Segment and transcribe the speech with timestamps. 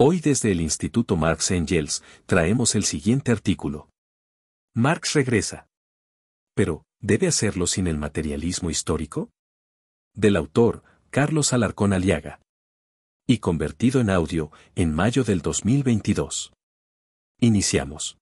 [0.00, 3.90] Hoy desde el Instituto Marx Engels traemos el siguiente artículo.
[4.72, 5.66] Marx regresa.
[6.54, 9.32] Pero, ¿debe hacerlo sin el materialismo histórico?
[10.14, 12.40] Del autor, Carlos Alarcón Aliaga.
[13.26, 16.52] Y convertido en audio, en mayo del 2022.
[17.40, 18.18] Iniciamos.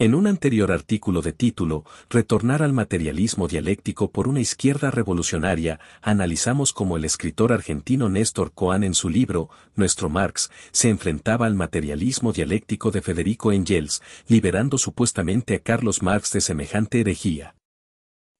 [0.00, 6.72] En un anterior artículo de título, Retornar al materialismo dialéctico por una izquierda revolucionaria, analizamos
[6.72, 12.32] cómo el escritor argentino Néstor Coan en su libro, Nuestro Marx, se enfrentaba al materialismo
[12.32, 17.54] dialéctico de Federico Engels, liberando supuestamente a Carlos Marx de semejante herejía.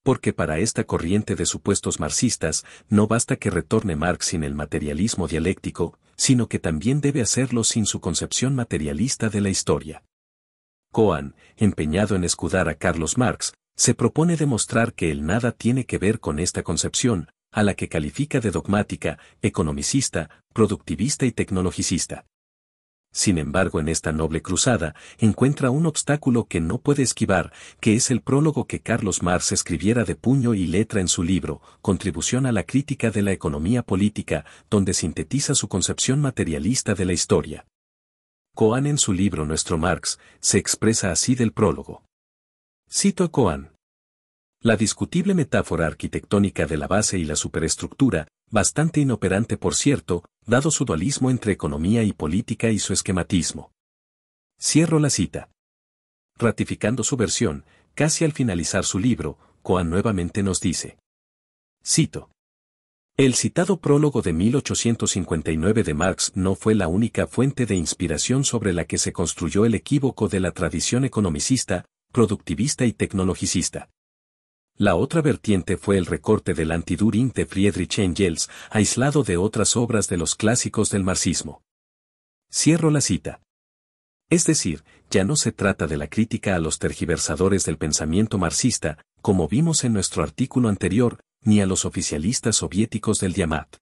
[0.03, 5.29] Porque para esta corriente de supuestos marxistas, no basta que retorne Marx sin el materialismo
[5.29, 10.03] dialéctico, sino que también debe hacerlo sin su concepción materialista de la historia.
[10.93, 15.99] Coan, empeñado en escudar a Carlos Marx, se propone demostrar que el nada tiene que
[15.99, 22.27] ver con esta concepción, a la que califica de dogmática, economicista, productivista y tecnologicista.
[23.13, 28.11] Sin embargo, en esta noble cruzada, encuentra un obstáculo que no puede esquivar, que es
[28.11, 32.53] el prólogo que Carlos Marx escribiera de puño y letra en su libro, Contribución a
[32.53, 37.67] la crítica de la economía política, donde sintetiza su concepción materialista de la historia.
[38.61, 42.05] Coan en su libro Nuestro Marx, se expresa así del prólogo.
[42.91, 43.75] Cito a Coan.
[44.61, 50.71] La discutible metáfora arquitectónica de la base y la superestructura, bastante inoperante por cierto, dado
[50.71, 53.73] su dualismo entre economía y política y su esquematismo.
[54.61, 55.49] Cierro la cita.
[56.37, 60.99] Ratificando su versión, casi al finalizar su libro, Coan nuevamente nos dice.
[61.83, 62.31] Cito.
[63.21, 68.73] El citado prólogo de 1859 de Marx no fue la única fuente de inspiración sobre
[68.73, 73.91] la que se construyó el equívoco de la tradición economicista, productivista y tecnologicista.
[74.75, 80.09] La otra vertiente fue el recorte del antiduring de Friedrich Engels, aislado de otras obras
[80.09, 81.63] de los clásicos del marxismo.
[82.51, 83.43] Cierro la cita.
[84.31, 88.97] Es decir, ya no se trata de la crítica a los tergiversadores del pensamiento marxista,
[89.21, 93.77] como vimos en nuestro artículo anterior, ni a los oficialistas soviéticos del Diamat.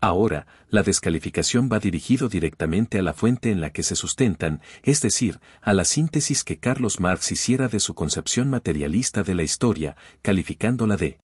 [0.00, 5.00] Ahora, la descalificación va dirigido directamente a la fuente en la que se sustentan, es
[5.00, 9.96] decir, a la síntesis que Carlos Marx hiciera de su concepción materialista de la historia,
[10.22, 11.18] calificándola de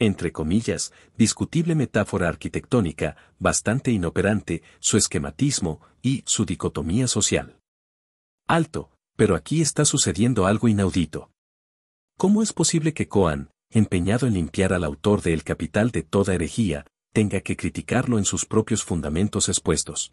[0.00, 7.58] entre comillas, discutible metáfora arquitectónica, bastante inoperante, su esquematismo y su dicotomía social.
[8.46, 11.32] Alto, pero aquí está sucediendo algo inaudito.
[12.16, 16.34] ¿Cómo es posible que Coan, empeñado en limpiar al autor de El Capital de toda
[16.34, 20.12] herejía, tenga que criticarlo en sus propios fundamentos expuestos.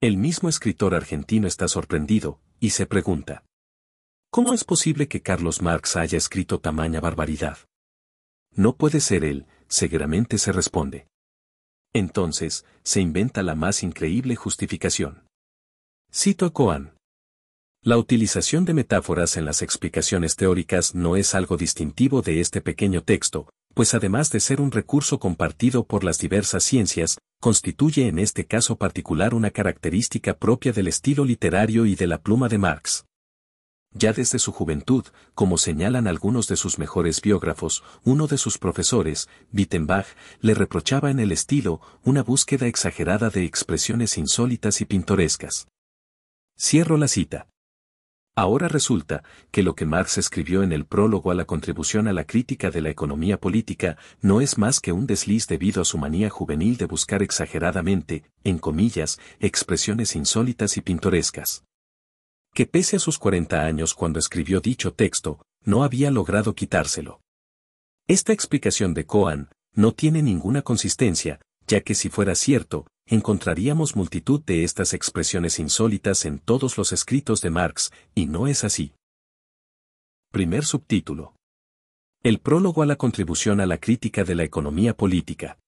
[0.00, 3.44] El mismo escritor argentino está sorprendido, y se pregunta.
[4.30, 7.58] ¿Cómo es posible que Carlos Marx haya escrito tamaña barbaridad?
[8.54, 11.06] No puede ser él, seguramente se responde.
[11.94, 15.26] Entonces, se inventa la más increíble justificación.
[16.12, 16.97] Cito a Coan.
[17.84, 23.04] La utilización de metáforas en las explicaciones teóricas no es algo distintivo de este pequeño
[23.04, 28.46] texto, pues además de ser un recurso compartido por las diversas ciencias, constituye en este
[28.46, 33.04] caso particular una característica propia del estilo literario y de la pluma de Marx.
[33.94, 39.28] Ya desde su juventud, como señalan algunos de sus mejores biógrafos, uno de sus profesores,
[39.52, 40.06] Wittenbach,
[40.40, 45.68] le reprochaba en el estilo una búsqueda exagerada de expresiones insólitas y pintorescas.
[46.58, 47.46] Cierro la cita.
[48.38, 52.22] Ahora resulta que lo que Marx escribió en el prólogo a la contribución a la
[52.22, 56.30] crítica de la economía política no es más que un desliz debido a su manía
[56.30, 61.64] juvenil de buscar exageradamente, en comillas, expresiones insólitas y pintorescas.
[62.54, 67.20] Que pese a sus 40 años cuando escribió dicho texto, no había logrado quitárselo.
[68.06, 74.42] Esta explicación de Coan no tiene ninguna consistencia, ya que si fuera cierto, encontraríamos multitud
[74.44, 78.92] de estas expresiones insólitas en todos los escritos de Marx, y no es así.
[80.30, 81.34] Primer subtítulo.
[82.22, 85.58] El prólogo a la contribución a la crítica de la economía política.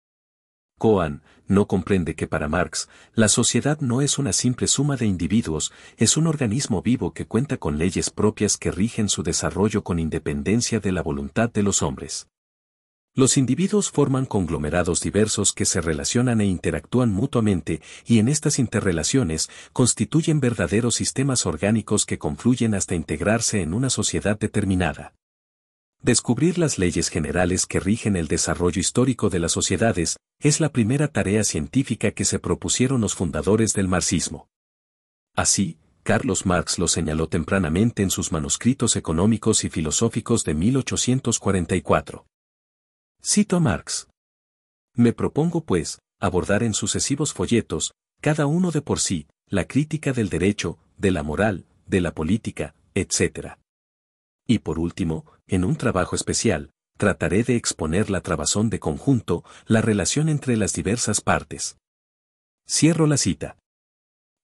[0.78, 5.72] Coan no comprende que para Marx, la sociedad no es una simple suma de individuos,
[5.96, 10.78] es un organismo vivo que cuenta con leyes propias que rigen su desarrollo con independencia
[10.78, 12.28] de la voluntad de los hombres.
[13.16, 19.50] Los individuos forman conglomerados diversos que se relacionan e interactúan mutuamente y en estas interrelaciones
[19.72, 25.14] constituyen verdaderos sistemas orgánicos que confluyen hasta integrarse en una sociedad determinada.
[26.02, 31.08] Descubrir las leyes generales que rigen el desarrollo histórico de las sociedades es la primera
[31.08, 34.48] tarea científica que se propusieron los fundadores del marxismo.
[35.34, 42.29] Así, Carlos Marx lo señaló tempranamente en sus manuscritos económicos y filosóficos de 1844.
[43.22, 44.08] Cito a Marx.
[44.94, 50.30] Me propongo, pues, abordar en sucesivos folletos, cada uno de por sí, la crítica del
[50.30, 53.56] derecho, de la moral, de la política, etc.
[54.46, 59.82] Y por último, en un trabajo especial, trataré de exponer la trabazón de conjunto, la
[59.82, 61.76] relación entre las diversas partes.
[62.66, 63.58] Cierro la cita.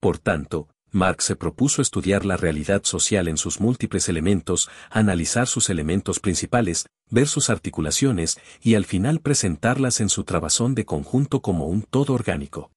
[0.01, 5.69] Por tanto, Marx se propuso estudiar la realidad social en sus múltiples elementos, analizar sus
[5.69, 11.67] elementos principales, ver sus articulaciones y al final presentarlas en su trabazón de conjunto como
[11.67, 12.73] un todo orgánico.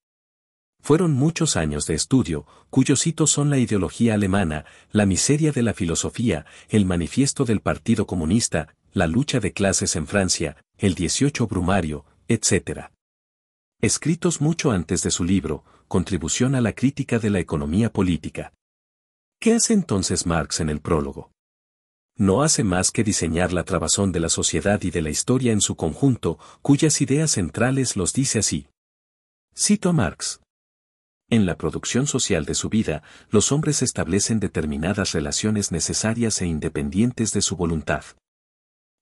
[0.82, 5.74] Fueron muchos años de estudio, cuyos hitos son la ideología alemana, la miseria de la
[5.74, 12.06] filosofía, el manifiesto del Partido Comunista, la lucha de clases en Francia, el 18 Brumario,
[12.28, 12.92] etc.
[13.82, 18.54] Escritos mucho antes de su libro, Contribución a la crítica de la economía política.
[19.42, 21.32] ¿Qué hace entonces Marx en el prólogo?
[22.16, 25.62] No hace más que diseñar la trabazón de la sociedad y de la historia en
[25.62, 28.68] su conjunto, cuyas ideas centrales los dice así.
[29.58, 30.42] Cito a Marx.
[31.28, 33.02] En la producción social de su vida,
[33.32, 38.04] los hombres establecen determinadas relaciones necesarias e independientes de su voluntad.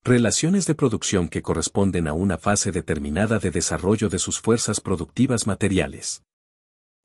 [0.06, 5.48] Relaciones de producción que corresponden a una fase determinada de desarrollo de sus fuerzas productivas
[5.48, 6.24] materiales.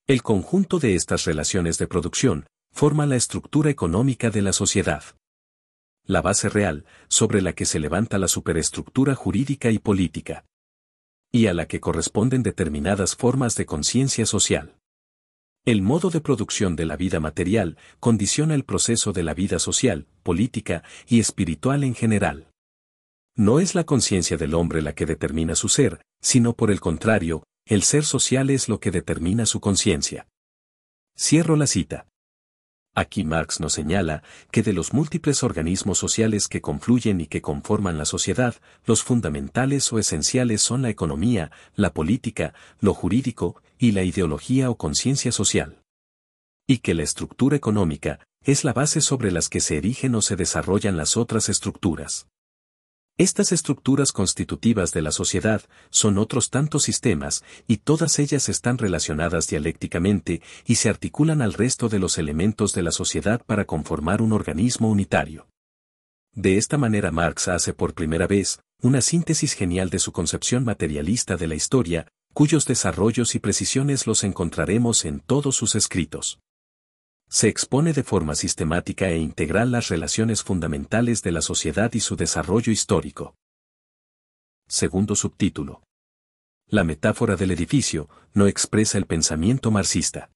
[0.08, 5.04] El conjunto de estas relaciones de producción forma la estructura económica de la sociedad.
[6.04, 10.44] La base real, sobre la que se levanta la superestructura jurídica y política.
[11.30, 14.76] Y a la que corresponden determinadas formas de conciencia social.
[15.64, 20.08] El modo de producción de la vida material condiciona el proceso de la vida social,
[20.24, 22.48] política y espiritual en general.
[23.36, 27.44] No es la conciencia del hombre la que determina su ser, sino por el contrario,
[27.72, 30.28] el ser social es lo que determina su conciencia.
[31.16, 32.06] Cierro la cita.
[32.94, 37.96] Aquí Marx nos señala que de los múltiples organismos sociales que confluyen y que conforman
[37.96, 44.02] la sociedad, los fundamentales o esenciales son la economía, la política, lo jurídico y la
[44.02, 45.82] ideología o conciencia social.
[46.66, 50.36] Y que la estructura económica es la base sobre las que se erigen o se
[50.36, 52.26] desarrollan las otras estructuras.
[53.22, 59.46] Estas estructuras constitutivas de la sociedad son otros tantos sistemas, y todas ellas están relacionadas
[59.46, 64.32] dialécticamente y se articulan al resto de los elementos de la sociedad para conformar un
[64.32, 65.46] organismo unitario.
[66.34, 71.36] De esta manera Marx hace por primera vez una síntesis genial de su concepción materialista
[71.36, 76.40] de la historia, cuyos desarrollos y precisiones los encontraremos en todos sus escritos
[77.32, 82.14] se expone de forma sistemática e integral las relaciones fundamentales de la sociedad y su
[82.14, 83.36] desarrollo histórico.
[84.68, 85.82] Segundo subtítulo.
[86.68, 90.30] La metáfora del edificio no expresa el pensamiento marxista.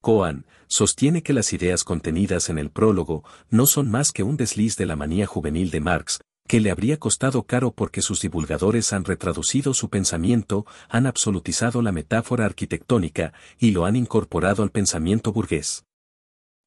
[0.00, 4.78] Cohen sostiene que las ideas contenidas en el prólogo no son más que un desliz
[4.78, 9.04] de la manía juvenil de Marx, que le habría costado caro porque sus divulgadores han
[9.04, 15.85] retraducido su pensamiento, han absolutizado la metáfora arquitectónica y lo han incorporado al pensamiento burgués.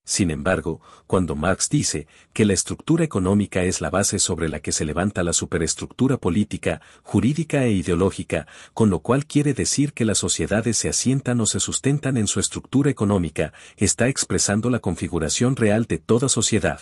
[0.06, 4.72] Sin embargo, cuando Marx dice que la estructura económica es la base sobre la que
[4.72, 10.18] se levanta la superestructura política, jurídica e ideológica, con lo cual quiere decir que las
[10.18, 15.86] sociedades se asientan o se sustentan en su estructura económica, está expresando la configuración real
[15.86, 16.82] de toda sociedad.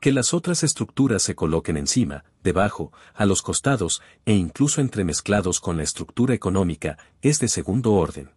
[0.00, 5.76] Que las otras estructuras se coloquen encima, debajo, a los costados, e incluso entremezclados con
[5.78, 8.30] la estructura económica, es de segundo orden.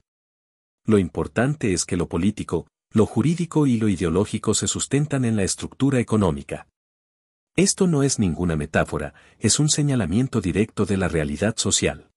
[0.86, 5.44] Lo importante es que lo político, lo jurídico y lo ideológico se sustentan en la
[5.44, 6.68] estructura económica.
[7.56, 12.10] Esto no es ninguna metáfora, es un señalamiento directo de la realidad social.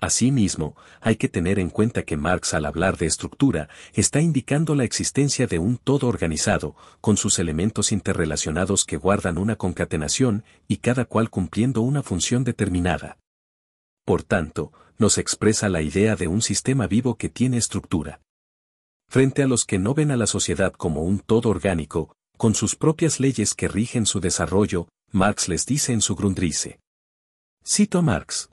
[0.00, 4.84] Asimismo, hay que tener en cuenta que Marx al hablar de estructura está indicando la
[4.84, 11.04] existencia de un todo organizado, con sus elementos interrelacionados que guardan una concatenación y cada
[11.04, 13.18] cual cumpliendo una función determinada.
[14.04, 18.20] Por tanto, nos expresa la idea de un sistema vivo que tiene estructura
[19.12, 22.76] frente a los que no ven a la sociedad como un todo orgánico, con sus
[22.76, 26.78] propias leyes que rigen su desarrollo, Marx les dice en su Grundrisse.
[27.62, 28.48] Cito a Marx.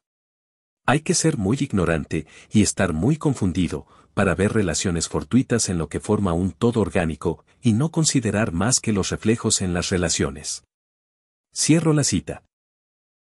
[0.86, 5.88] Hay que ser muy ignorante y estar muy confundido para ver relaciones fortuitas en lo
[5.88, 10.66] que forma un todo orgánico y no considerar más que los reflejos en las relaciones.
[11.56, 12.44] Cierro la cita.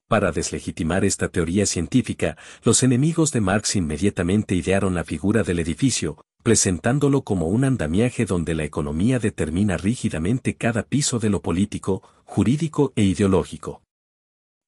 [0.08, 6.24] Para deslegitimar esta teoría científica, los enemigos de Marx inmediatamente idearon la figura del edificio,
[6.46, 12.92] presentándolo como un andamiaje donde la economía determina rígidamente cada piso de lo político, jurídico
[12.94, 13.82] e ideológico.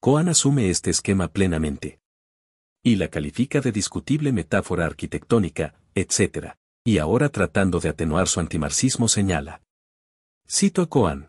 [0.00, 2.00] Cohen asume este esquema plenamente.
[2.82, 6.54] Y la califica de discutible metáfora arquitectónica, etc.
[6.85, 9.62] Y ahora tratando de atenuar su antimarxismo señala.
[10.49, 11.28] Cito a Cohen.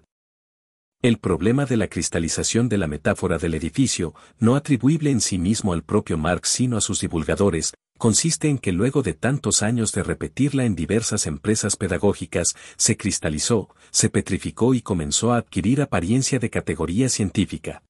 [1.03, 5.73] El problema de la cristalización de la metáfora del edificio, no atribuible en sí mismo
[5.73, 10.01] al propio Marx sino a sus divulgadores, consiste en que luego de tantos años de
[10.01, 16.49] repetirla en diversas empresas pedagógicas, se cristalizó, se petrificó y comenzó a adquirir apariencia de
[16.49, 17.83] categoría científica.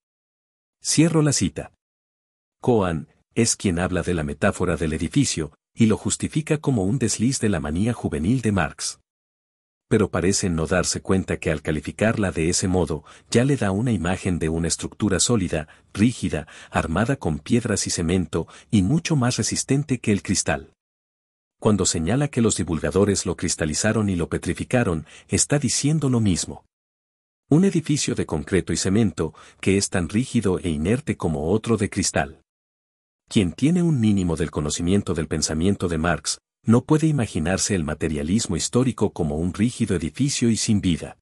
[0.84, 1.72] Cierro la cita.
[2.60, 7.40] Coan, es quien habla de la metáfora del edificio, y lo justifica como un desliz
[7.40, 9.00] de la manía juvenil de Marx.
[9.90, 13.92] Pero parece no darse cuenta que al calificarla de ese modo, ya le da una
[13.92, 19.98] imagen de una estructura sólida, rígida, armada con piedras y cemento, y mucho más resistente
[20.00, 20.74] que el cristal.
[21.60, 26.66] Cuando señala que los divulgadores lo cristalizaron y lo petrificaron, está diciendo lo mismo.
[27.50, 31.90] Un edificio de concreto y cemento, que es tan rígido e inerte como otro de
[31.90, 32.44] cristal.
[33.28, 38.56] Quien tiene un mínimo del conocimiento del pensamiento de Marx, no puede imaginarse el materialismo
[38.56, 41.18] histórico como un rígido edificio y sin vida.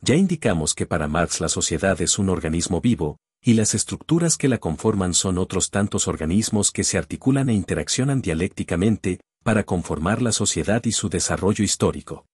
[0.00, 4.48] Ya indicamos que para Marx la sociedad es un organismo vivo, y las estructuras que
[4.48, 10.32] la conforman son otros tantos organismos que se articulan e interaccionan dialécticamente, para conformar la
[10.32, 12.24] sociedad y su desarrollo histórico.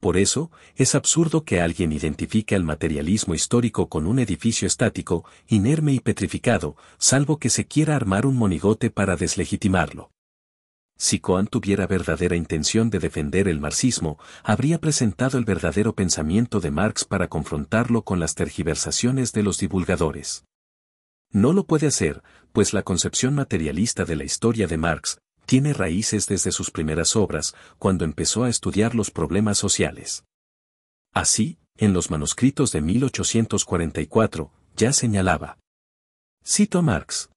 [0.00, 5.92] Por eso, es absurdo que alguien identifique al materialismo histórico con un edificio estático, inerme
[5.92, 10.12] y petrificado, salvo que se quiera armar un monigote para deslegitimarlo.
[11.02, 16.70] Si Coan tuviera verdadera intención de defender el marxismo, habría presentado el verdadero pensamiento de
[16.70, 20.44] Marx para confrontarlo con las tergiversaciones de los divulgadores.
[21.32, 26.28] No lo puede hacer, pues la concepción materialista de la historia de Marx, tiene raíces
[26.28, 30.22] desde sus primeras obras, cuando empezó a estudiar los problemas sociales.
[31.12, 35.58] Así, en los manuscritos de 1844, ya señalaba.
[36.46, 37.28] Cito a Marx.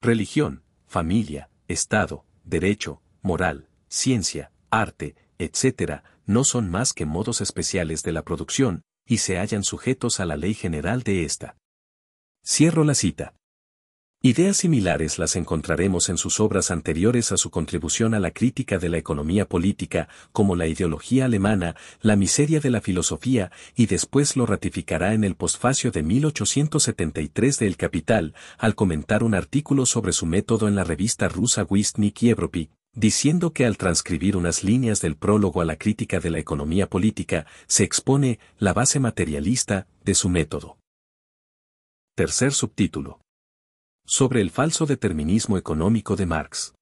[0.00, 8.12] Religión, familia, Estado, derecho, moral, ciencia, arte, etc., no son más que modos especiales de
[8.12, 11.56] la producción, y se hallan sujetos a la ley general de ésta.
[12.44, 13.34] Cierro la cita.
[14.26, 18.88] Ideas similares las encontraremos en sus obras anteriores a su contribución a la crítica de
[18.88, 24.44] la economía política, como la ideología alemana, la miseria de la filosofía, y después lo
[24.44, 30.26] ratificará en el postfacio de 1873 de El Capital, al comentar un artículo sobre su
[30.26, 35.60] método en la revista rusa Wistnik Evropy, diciendo que al transcribir unas líneas del prólogo
[35.60, 40.78] a la crítica de la economía política, se expone la base materialista de su método.
[42.16, 43.20] Tercer subtítulo
[44.06, 46.74] sobre el falso determinismo económico de Marx.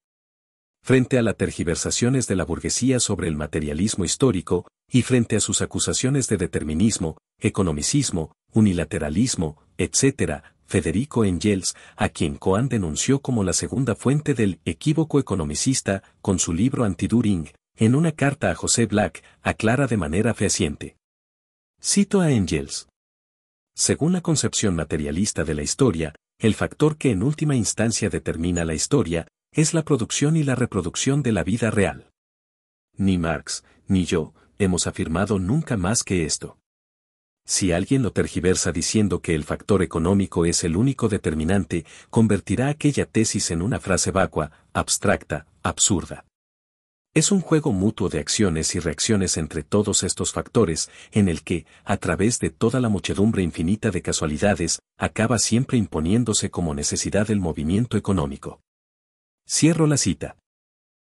[0.83, 5.61] Frente a las tergiversaciones de la burguesía sobre el materialismo histórico, y frente a sus
[5.61, 13.95] acusaciones de determinismo, economicismo, unilateralismo, etc., Federico Engels, a quien Cohen denunció como la segunda
[13.95, 19.87] fuente del equívoco economicista, con su libro Anti-During, en una carta a José Black, aclara
[19.87, 20.97] de manera fehaciente.
[21.81, 22.87] Cito a Engels.
[23.75, 28.73] Según la concepción materialista de la historia, el factor que en última instancia determina la
[28.73, 32.11] historia, es la producción y la reproducción de la vida real.
[32.97, 36.57] Ni Marx, ni yo, hemos afirmado nunca más que esto.
[37.45, 43.05] Si alguien lo tergiversa diciendo que el factor económico es el único determinante, convertirá aquella
[43.05, 46.25] tesis en una frase vacua, abstracta, absurda.
[47.15, 51.65] Es un juego mutuo de acciones y reacciones entre todos estos factores, en el que,
[51.85, 57.39] a través de toda la muchedumbre infinita de casualidades, acaba siempre imponiéndose como necesidad el
[57.39, 58.59] movimiento económico.
[59.47, 60.35] Cierro la cita.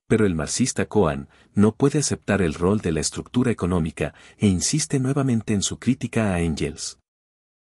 [0.06, 5.00] Pero el marxista Cohen no puede aceptar el rol de la estructura económica e insiste
[5.00, 7.00] nuevamente en su crítica a Engels.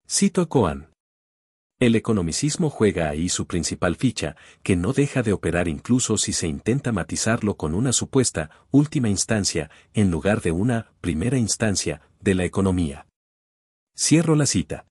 [0.06, 0.89] Cito a Cohen.
[1.80, 6.46] El economicismo juega ahí su principal ficha, que no deja de operar incluso si se
[6.46, 12.44] intenta matizarlo con una supuesta última instancia, en lugar de una primera instancia, de la
[12.44, 13.06] economía.
[13.96, 14.84] Cierro la cita.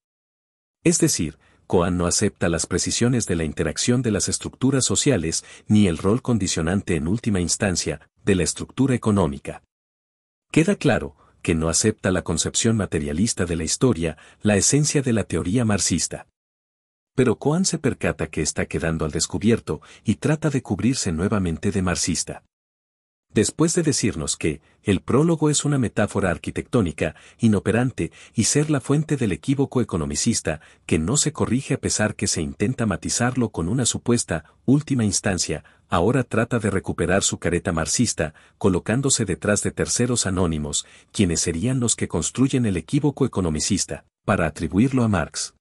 [0.84, 5.86] Es decir, Coan no acepta las precisiones de la interacción de las estructuras sociales ni
[5.86, 9.62] el rol condicionante en última instancia de la estructura económica.
[10.51, 15.25] Queda claro que no acepta la concepción materialista de la historia, la esencia de la
[15.25, 16.25] teoría marxista.
[17.19, 21.81] Pero Coan se percata que está quedando al descubierto y trata de cubrirse nuevamente de
[21.81, 22.43] marxista.
[23.33, 29.17] Después de decirnos que, el prólogo es una metáfora arquitectónica, inoperante, y ser la fuente
[29.17, 33.83] del equívoco economicista, que no se corrige a pesar que se intenta matizarlo con una
[33.83, 40.85] supuesta, última instancia, ahora trata de recuperar su careta marxista, colocándose detrás de terceros anónimos,
[41.11, 45.53] quienes serían los que construyen el equívoco economicista, para atribuirlo a Marx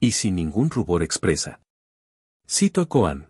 [0.00, 1.60] y sin ningún rubor expresa.
[2.48, 3.28] Cito a Coan.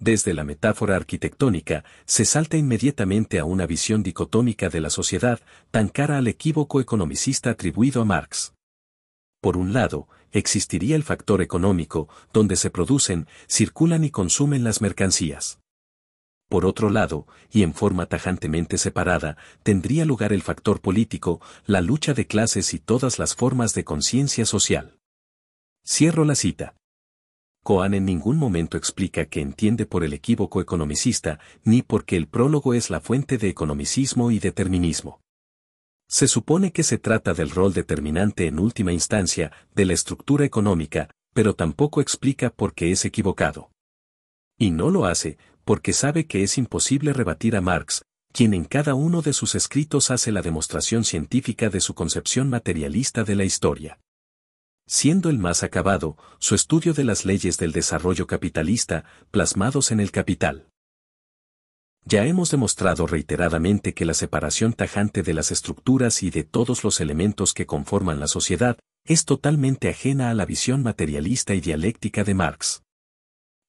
[0.00, 5.88] Desde la metáfora arquitectónica, se salta inmediatamente a una visión dicotómica de la sociedad, tan
[5.88, 8.54] cara al equívoco economicista atribuido a Marx.
[9.40, 15.58] Por un lado, existiría el factor económico, donde se producen, circulan y consumen las mercancías.
[16.48, 22.14] Por otro lado, y en forma tajantemente separada, tendría lugar el factor político, la lucha
[22.14, 24.97] de clases y todas las formas de conciencia social.
[25.90, 26.76] Cierro la cita.
[27.64, 32.74] Coan en ningún momento explica que entiende por el equívoco economicista, ni porque el prólogo
[32.74, 35.22] es la fuente de economicismo y determinismo.
[36.06, 41.08] Se supone que se trata del rol determinante en última instancia de la estructura económica,
[41.32, 43.70] pero tampoco explica por qué es equivocado.
[44.58, 48.94] Y no lo hace, porque sabe que es imposible rebatir a Marx, quien en cada
[48.94, 53.98] uno de sus escritos hace la demostración científica de su concepción materialista de la historia.
[54.90, 60.10] Siendo el más acabado, su estudio de las leyes del desarrollo capitalista, plasmados en el
[60.10, 60.70] capital.
[62.06, 67.02] Ya hemos demostrado reiteradamente que la separación tajante de las estructuras y de todos los
[67.02, 72.32] elementos que conforman la sociedad es totalmente ajena a la visión materialista y dialéctica de
[72.32, 72.82] Marx.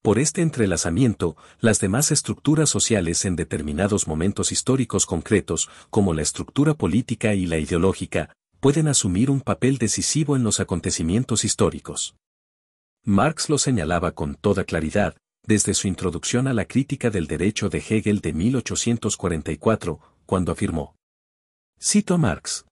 [0.02, 6.76] Por este entrelazamiento, las demás estructuras sociales en determinados momentos históricos concretos, como la estructura
[6.76, 12.16] política y la ideológica, pueden asumir un papel decisivo en los acontecimientos históricos.
[13.04, 17.80] Marx lo señalaba con toda claridad, desde su introducción a la crítica del derecho de
[17.80, 20.96] Hegel de 1844, cuando afirmó.
[21.82, 22.66] Cito a Marx.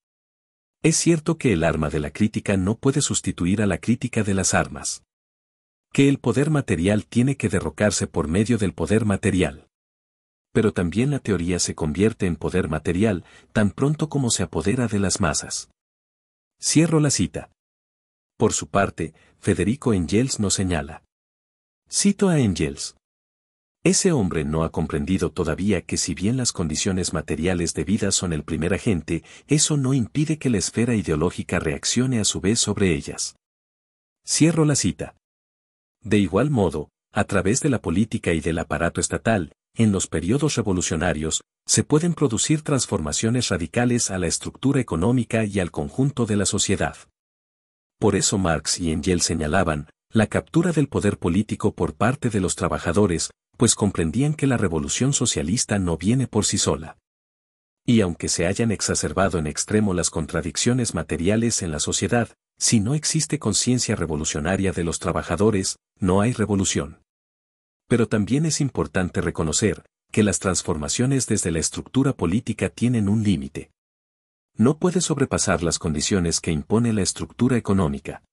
[0.84, 4.34] Es cierto que el arma de la crítica no puede sustituir a la crítica de
[4.34, 5.02] las armas
[5.98, 9.68] que el poder material tiene que derrocarse por medio del poder material.
[10.54, 15.00] Pero también la teoría se convierte en poder material tan pronto como se apodera de
[15.00, 15.70] las masas.
[16.60, 17.52] Cierro la cita.
[18.36, 21.04] Por su parte, Federico Engels nos señala.
[21.88, 22.96] Cito a Engels.
[23.84, 28.34] Ese hombre no ha comprendido todavía que si bien las condiciones materiales de vida son
[28.34, 32.94] el primer agente, eso no impide que la esfera ideológica reaccione a su vez sobre
[32.94, 33.36] ellas.
[34.26, 35.16] Cierro la cita.
[36.02, 40.56] De igual modo, a través de la política y del aparato estatal, en los periodos
[40.56, 46.46] revolucionarios, se pueden producir transformaciones radicales a la estructura económica y al conjunto de la
[46.46, 46.96] sociedad.
[48.00, 52.56] Por eso Marx y Engels señalaban, la captura del poder político por parte de los
[52.56, 56.98] trabajadores, pues comprendían que la revolución socialista no viene por sí sola.
[57.86, 62.96] Y aunque se hayan exacerbado en extremo las contradicciones materiales en la sociedad, si no
[62.96, 67.04] existe conciencia revolucionaria de los trabajadores, no hay revolución.
[67.90, 73.72] Pero también es importante reconocer que las transformaciones desde la estructura política tienen un límite.
[74.56, 78.24] No puede sobrepasar las condiciones que impone la estructura económica.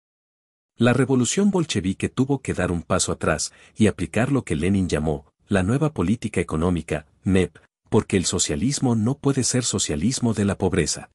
[0.77, 5.27] La revolución bolchevique tuvo que dar un paso atrás y aplicar lo que Lenin llamó
[5.47, 7.59] la nueva política económica, MEP,
[7.91, 11.11] porque el socialismo no puede ser socialismo de la pobreza.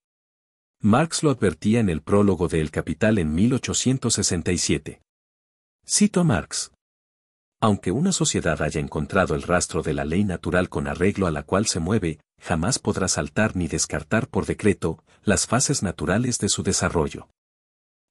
[0.82, 5.02] Marx lo advertía en el prólogo de El Capital en 1867.
[5.86, 6.72] Cito a Marx.
[7.62, 11.43] Aunque una sociedad haya encontrado el rastro de la ley natural con arreglo a la
[11.43, 16.63] cual se mueve, jamás podrá saltar ni descartar por decreto las fases naturales de su
[16.63, 17.28] desarrollo.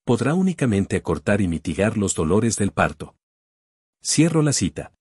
[0.04, 3.16] Podrá únicamente acortar y mitigar los dolores del parto.
[4.02, 4.92] Cierro la cita.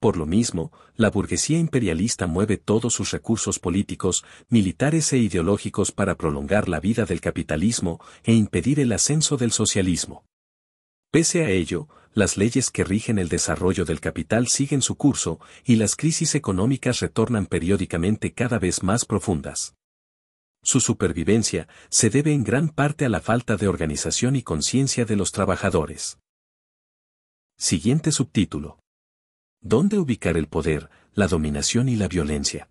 [0.00, 6.14] Por lo mismo, la burguesía imperialista mueve todos sus recursos políticos, militares e ideológicos para
[6.14, 10.24] prolongar la vida del capitalismo e impedir el ascenso del socialismo.
[11.10, 15.76] Pese a ello, las leyes que rigen el desarrollo del capital siguen su curso y
[15.76, 19.76] las crisis económicas retornan periódicamente cada vez más profundas.
[20.60, 25.14] Su supervivencia se debe en gran parte a la falta de organización y conciencia de
[25.14, 26.18] los trabajadores.
[27.56, 28.80] Siguiente subtítulo.
[29.60, 32.68] ¿Dónde ubicar el poder, la dominación y la violencia?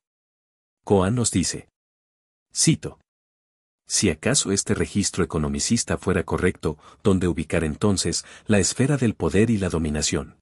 [0.84, 1.70] Coan nos dice.
[2.54, 3.00] Cito.
[3.88, 9.58] Si acaso este registro economicista fuera correcto, ¿dónde ubicar entonces la esfera del poder y
[9.58, 10.36] la dominación?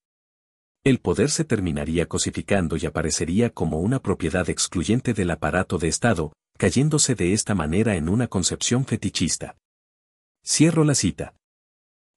[0.84, 6.34] El poder se terminaría cosificando y aparecería como una propiedad excluyente del aparato de Estado,
[6.58, 9.58] cayéndose de esta manera en una concepción fetichista.
[10.44, 11.36] Cierro la cita.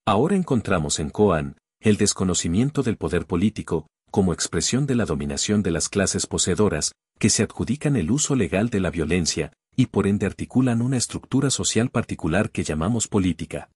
[0.07, 5.71] Ahora encontramos en Coan, el desconocimiento del poder político, como expresión de la dominación de
[5.71, 10.27] las clases poseedoras, que se adjudican el uso legal de la violencia, y por ende
[10.27, 13.71] articulan una estructura social particular que llamamos política.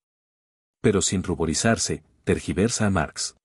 [0.82, 3.36] Pero sin ruborizarse, tergiversa a Marx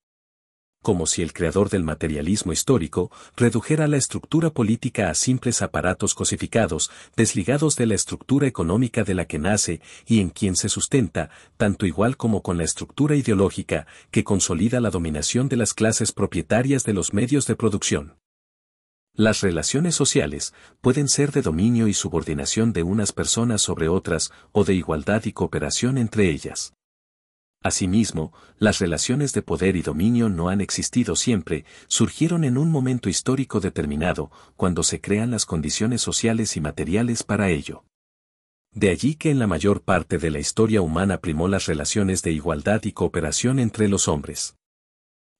[0.82, 6.90] como si el creador del materialismo histórico redujera la estructura política a simples aparatos cosificados,
[7.16, 11.84] desligados de la estructura económica de la que nace y en quien se sustenta, tanto
[11.84, 16.94] igual como con la estructura ideológica que consolida la dominación de las clases propietarias de
[16.94, 18.17] los medios de producción.
[19.18, 24.62] Las relaciones sociales pueden ser de dominio y subordinación de unas personas sobre otras o
[24.62, 26.72] de igualdad y cooperación entre ellas.
[27.60, 33.08] Asimismo, las relaciones de poder y dominio no han existido siempre, surgieron en un momento
[33.08, 37.82] histórico determinado, cuando se crean las condiciones sociales y materiales para ello.
[38.70, 42.30] De allí que en la mayor parte de la historia humana primó las relaciones de
[42.30, 44.57] igualdad y cooperación entre los hombres.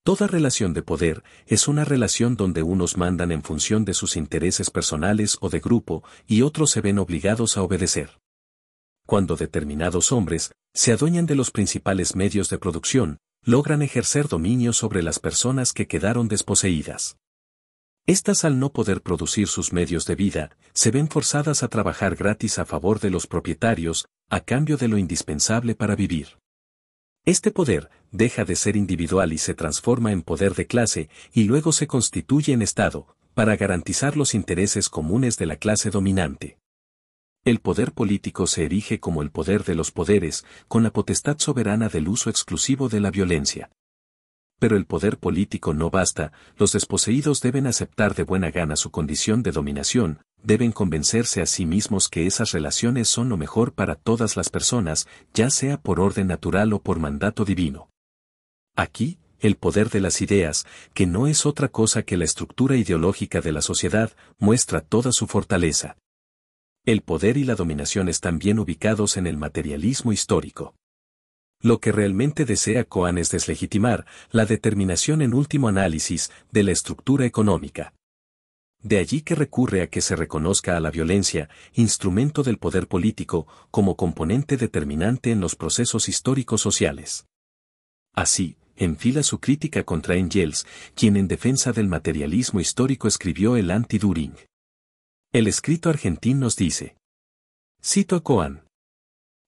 [0.05, 4.71] Toda relación de poder es una relación donde unos mandan en función de sus intereses
[4.71, 8.19] personales o de grupo y otros se ven obligados a obedecer.
[9.07, 15.03] Cuando determinados hombres se adueñan de los principales medios de producción, logran ejercer dominio sobre
[15.03, 17.17] las personas que quedaron desposeídas.
[18.07, 22.59] Estas al no poder producir sus medios de vida, se ven forzadas a trabajar gratis
[22.59, 26.39] a favor de los propietarios, a cambio de lo indispensable para vivir.
[27.29, 31.73] Este poder deja de ser individual y se transforma en poder de clase y luego
[31.73, 36.57] se constituye en Estado, para garantizar los intereses comunes de la clase dominante.
[37.45, 41.91] El poder político se erige como el poder de los poderes, con la potestad soberana
[41.91, 43.69] del uso exclusivo de la violencia.
[44.59, 49.42] Pero el poder político no basta, los desposeídos deben aceptar de buena gana su condición
[49.42, 54.37] de dominación, deben convencerse a sí mismos que esas relaciones son lo mejor para todas
[54.37, 57.90] las personas, ya sea por orden natural o por mandato divino.
[58.77, 63.40] Aquí, el poder de las ideas, que no es otra cosa que la estructura ideológica
[63.40, 65.97] de la sociedad, muestra toda su fortaleza.
[66.85, 70.75] El poder y la dominación están bien ubicados en el materialismo histórico.
[71.61, 77.27] Lo que realmente desea Coan es deslegitimar la determinación en último análisis de la estructura
[77.27, 77.94] económica.
[78.81, 83.49] De allí que recurre a que se reconozca a la violencia, instrumento del poder político,
[83.73, 87.27] como componente determinante en los procesos históricos sociales.
[88.14, 94.35] Así, enfila su crítica contra Engels, quien en defensa del materialismo histórico escribió el anti-During.
[95.33, 96.97] El escrito argentino nos dice.
[97.83, 98.68] Cito a Coan.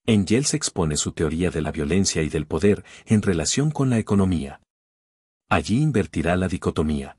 [0.06, 4.60] Engels expone su teoría de la violencia y del poder en relación con la economía.
[5.48, 7.16] Allí invertirá la dicotomía.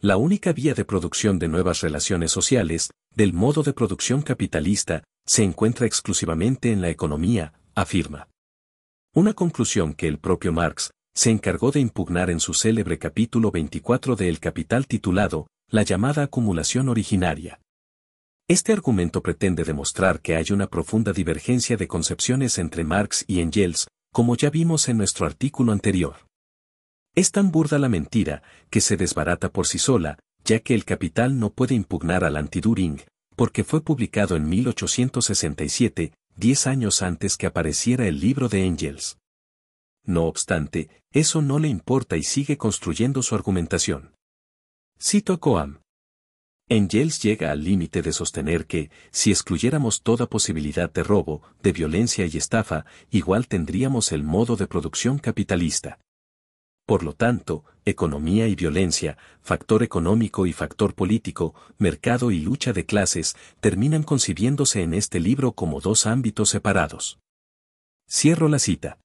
[0.00, 5.44] La única vía de producción de nuevas relaciones sociales, del modo de producción capitalista, se
[5.44, 8.28] encuentra exclusivamente en la economía, afirma.
[9.14, 14.16] Una conclusión que el propio Marx se encargó de impugnar en su célebre capítulo 24
[14.16, 17.60] de El Capital titulado, La llamada acumulación originaria.
[18.46, 23.88] Este argumento pretende demostrar que hay una profunda divergencia de concepciones entre Marx y Engels,
[24.12, 26.16] como ya vimos en nuestro artículo anterior.
[27.14, 31.38] Es tan burda la mentira, que se desbarata por sí sola, ya que el Capital
[31.38, 33.00] no puede impugnar al anti-During,
[33.34, 39.16] porque fue publicado en 1867, diez años antes que apareciera el libro de Engels.
[40.04, 44.12] No obstante, eso no le importa y sigue construyendo su argumentación.
[45.00, 45.83] Cito a Coam.
[46.68, 52.24] Engels llega al límite de sostener que, si excluyéramos toda posibilidad de robo, de violencia
[52.24, 55.98] y estafa, igual tendríamos el modo de producción capitalista.
[56.86, 62.86] Por lo tanto, economía y violencia, factor económico y factor político, mercado y lucha de
[62.86, 67.18] clases, terminan concibiéndose en este libro como dos ámbitos separados.
[68.08, 68.98] Cierro la cita.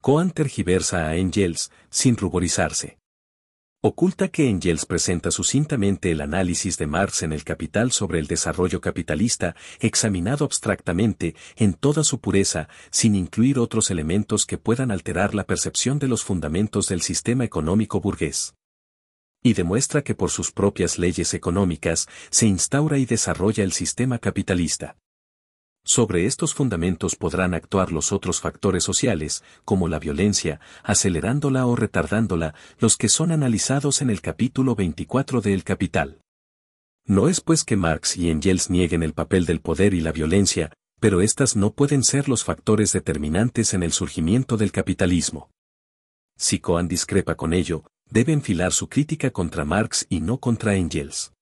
[0.00, 2.98] Coan tergiversa a Engels, sin ruborizarse.
[3.80, 8.80] Oculta que Engels presenta sucintamente el análisis de Marx en el Capital sobre el desarrollo
[8.80, 15.44] capitalista, examinado abstractamente, en toda su pureza, sin incluir otros elementos que puedan alterar la
[15.44, 18.56] percepción de los fundamentos del sistema económico burgués.
[19.44, 24.96] Y demuestra que por sus propias leyes económicas se instaura y desarrolla el sistema capitalista.
[25.84, 32.54] Sobre estos fundamentos podrán actuar los otros factores sociales, como la violencia, acelerándola o retardándola,
[32.78, 36.20] los que son analizados en el capítulo 24 de El Capital.
[37.06, 40.72] No es pues que Marx y Engels nieguen el papel del poder y la violencia,
[41.00, 45.50] pero éstas no pueden ser los factores determinantes en el surgimiento del capitalismo.
[46.36, 51.32] Si Cohen discrepa con ello, debe enfilar su crítica contra Marx y no contra Engels.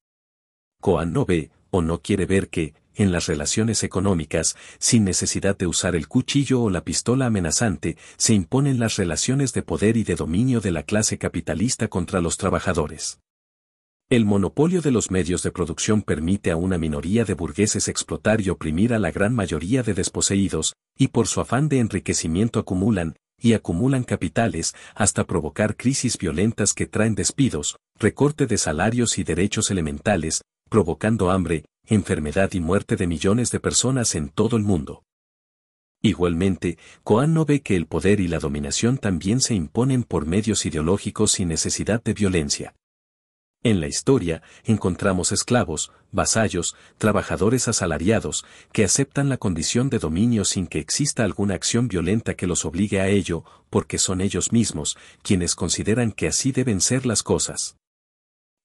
[0.81, 5.67] Cohen no ve, o no quiere ver que, en las relaciones económicas, sin necesidad de
[5.67, 10.17] usar el cuchillo o la pistola amenazante, se imponen las relaciones de poder y de
[10.17, 13.21] dominio de la clase capitalista contra los trabajadores.
[14.09, 18.51] El monopolio de los medios de producción permite a una minoría de burgueses explotar y
[18.51, 23.55] oprimir a la gran mayoría de desposeídos, y por su afán de enriquecimiento acumulan, y
[23.55, 30.43] acumulan capitales, hasta provocar crisis violentas que traen despidos, recorte de salarios y derechos elementales,
[30.71, 35.05] provocando hambre, enfermedad y muerte de millones de personas en todo el mundo.
[36.03, 40.67] Igualmente, Coan no ve que el poder y la dominación también se imponen por medios
[40.67, 42.75] ideológicos sin necesidad de violencia.
[43.63, 50.69] En la historia, encontramos esclavos, vasallos, trabajadores asalariados, que aceptan la condición de dominio sin
[50.69, 55.57] que exista alguna acción violenta que los obligue a ello, porque son ellos mismos, quienes
[55.57, 57.77] consideran que así deben ser las cosas.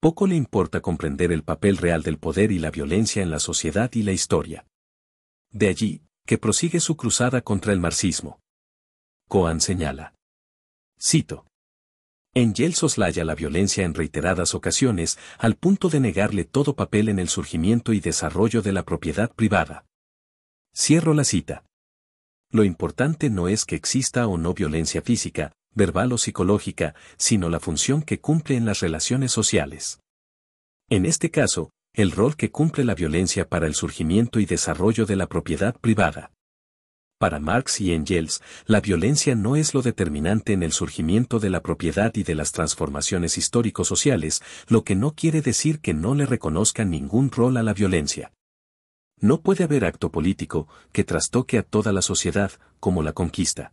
[0.02, 3.92] Poco le importa comprender el papel real del poder y la violencia en la sociedad
[3.94, 4.66] y la historia.
[5.52, 8.40] De allí, que prosigue su cruzada contra el marxismo.
[9.28, 10.16] Coan señala.
[11.00, 11.46] Cito.
[12.34, 17.30] Engel soslaya la violencia en reiteradas ocasiones, al punto de negarle todo papel en el
[17.30, 19.86] surgimiento y desarrollo de la propiedad privada.
[20.74, 21.64] Cierro la cita.
[22.50, 27.60] Lo importante no es que exista o no violencia física, verbal o psicológica, sino la
[27.60, 30.00] función que cumple en las relaciones sociales.
[30.90, 35.16] En este caso, el rol que cumple la violencia para el surgimiento y desarrollo de
[35.16, 36.32] la propiedad privada.
[37.20, 41.62] Para Marx y Engels, la violencia no es lo determinante en el surgimiento de la
[41.62, 46.90] propiedad y de las transformaciones histórico-sociales, lo que no quiere decir que no le reconozcan
[46.90, 48.32] ningún rol a la violencia.
[49.20, 53.72] No puede haber acto político que trastoque a toda la sociedad, como la conquista.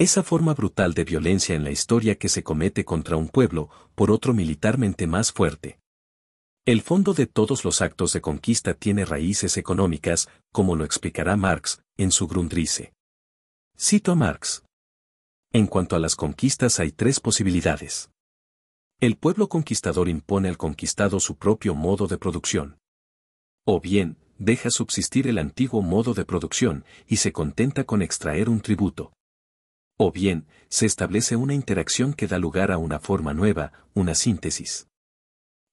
[0.00, 4.12] Esa forma brutal de violencia en la historia que se comete contra un pueblo, por
[4.12, 5.80] otro militarmente más fuerte.
[6.64, 11.82] El fondo de todos los actos de conquista tiene raíces económicas, como lo explicará Marx,
[11.96, 12.92] en su Grundrisse.
[13.76, 14.62] Cito a Marx.
[15.52, 18.08] En cuanto a las conquistas hay tres posibilidades.
[19.00, 22.78] El pueblo conquistador impone al conquistado su propio modo de producción.
[23.66, 28.60] O bien, deja subsistir el antiguo modo de producción y se contenta con extraer un
[28.60, 29.12] tributo.
[30.00, 34.86] O bien, se establece una interacción que da lugar a una forma nueva, una síntesis.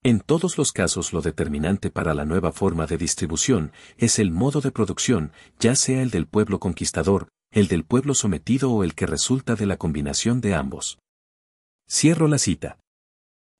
[0.03, 4.61] En todos los casos lo determinante para la nueva forma de distribución es el modo
[4.61, 9.05] de producción, ya sea el del pueblo conquistador, el del pueblo sometido o el que
[9.05, 10.97] resulta de la combinación de ambos.
[11.88, 12.79] Cierro la cita.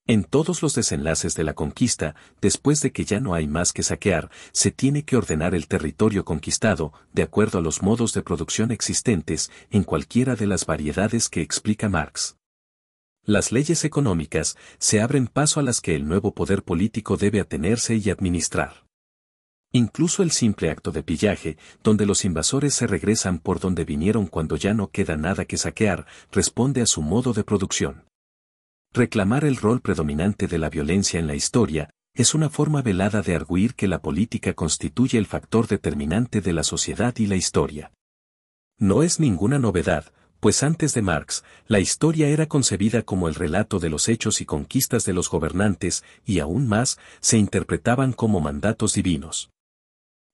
[0.08, 3.82] En todos los desenlaces de la conquista, después de que ya no hay más que
[3.82, 8.70] saquear, se tiene que ordenar el territorio conquistado, de acuerdo a los modos de producción
[8.72, 12.38] existentes, en cualquiera de las variedades que explica Marx.
[13.24, 17.96] Las leyes económicas se abren paso a las que el nuevo poder político debe atenerse
[17.96, 18.86] y administrar.
[19.72, 24.56] Incluso el simple acto de pillaje, donde los invasores se regresan por donde vinieron cuando
[24.56, 28.04] ya no queda nada que saquear, responde a su modo de producción.
[28.96, 33.36] Reclamar el rol predominante de la violencia en la historia, es una forma velada de
[33.36, 37.92] arguir que la política constituye el factor determinante de la sociedad y la historia.
[38.80, 43.80] No es ninguna novedad, pues antes de Marx, la historia era concebida como el relato
[43.80, 48.94] de los hechos y conquistas de los gobernantes, y aún más, se interpretaban como mandatos
[48.94, 49.50] divinos.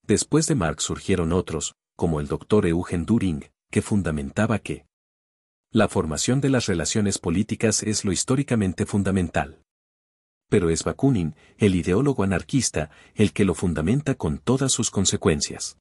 [0.06, 4.86] Después de Marx surgieron otros, como el doctor Eugen Düring, que fundamentaba que
[5.74, 9.62] la formación de las relaciones políticas es lo históricamente fundamental.
[10.50, 15.78] Pero es Bakunin, el ideólogo anarquista, el que lo fundamenta con todas sus consecuencias.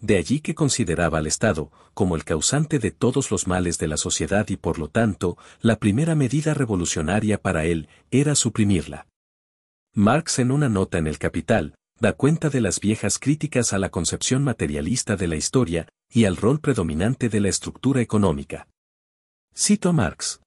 [0.00, 3.98] De allí que consideraba al Estado como el causante de todos los males de la
[3.98, 9.06] sociedad y por lo tanto, la primera medida revolucionaria para él era suprimirla.
[9.92, 13.90] Marx en una nota en el Capital, da cuenta de las viejas críticas a la
[13.90, 18.66] concepción materialista de la historia y al rol predominante de la estructura económica.
[19.56, 20.40] Cito a Marx.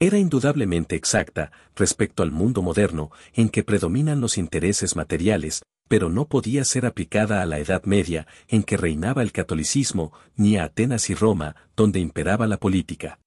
[0.00, 6.26] Era indudablemente exacta respecto al mundo moderno en que predominan los intereses materiales, pero no
[6.26, 11.10] podía ser aplicada a la Edad Media, en que reinaba el catolicismo, ni a Atenas
[11.10, 13.20] y Roma, donde imperaba la política.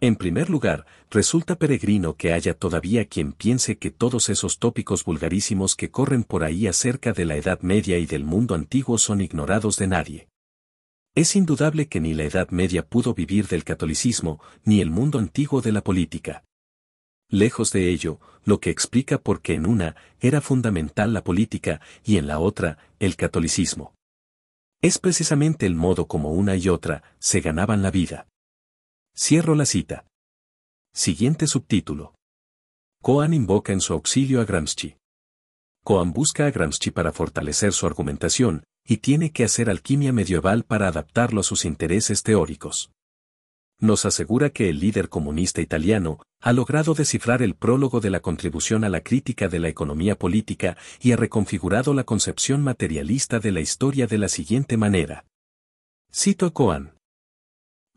[0.00, 5.76] En primer lugar, resulta peregrino que haya todavía quien piense que todos esos tópicos vulgarísimos
[5.76, 9.76] que corren por ahí acerca de la Edad Media y del mundo antiguo son ignorados
[9.76, 10.28] de nadie.
[11.16, 15.62] Es indudable que ni la Edad Media pudo vivir del catolicismo, ni el mundo antiguo
[15.62, 16.44] de la política.
[17.30, 22.18] Lejos de ello, lo que explica por qué en una era fundamental la política y
[22.18, 23.94] en la otra el catolicismo.
[24.82, 28.28] Es precisamente el modo como una y otra se ganaban la vida.
[29.16, 30.04] Cierro la cita.
[30.92, 32.14] Siguiente subtítulo.
[33.02, 34.96] Coan invoca en su auxilio a Gramsci.
[35.86, 40.88] Coan busca a Gramsci para fortalecer su argumentación, y tiene que hacer alquimia medieval para
[40.88, 42.90] adaptarlo a sus intereses teóricos
[43.78, 48.84] nos asegura que el líder comunista italiano ha logrado descifrar el prólogo de la contribución
[48.84, 53.60] a la crítica de la economía política y ha reconfigurado la concepción materialista de la
[53.60, 55.26] historia de la siguiente manera.
[56.12, 56.95] Cito a Coan.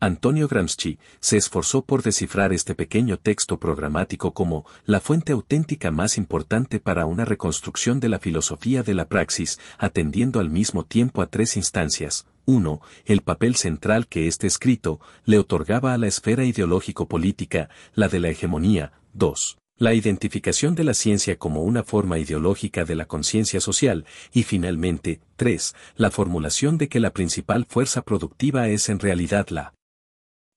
[0.02, 6.16] Antonio Gramsci se esforzó por descifrar este pequeño texto programático como la fuente auténtica más
[6.16, 11.26] importante para una reconstrucción de la filosofía de la praxis, atendiendo al mismo tiempo a
[11.26, 12.26] tres instancias.
[12.46, 12.80] 1.
[13.04, 18.30] El papel central que este escrito le otorgaba a la esfera ideológico-política, la de la
[18.30, 18.92] hegemonía.
[19.12, 19.58] 2.
[19.76, 25.20] La identificación de la ciencia como una forma ideológica de la conciencia social y finalmente,
[25.36, 25.74] 3.
[25.96, 29.74] La formulación de que la principal fuerza productiva es en realidad la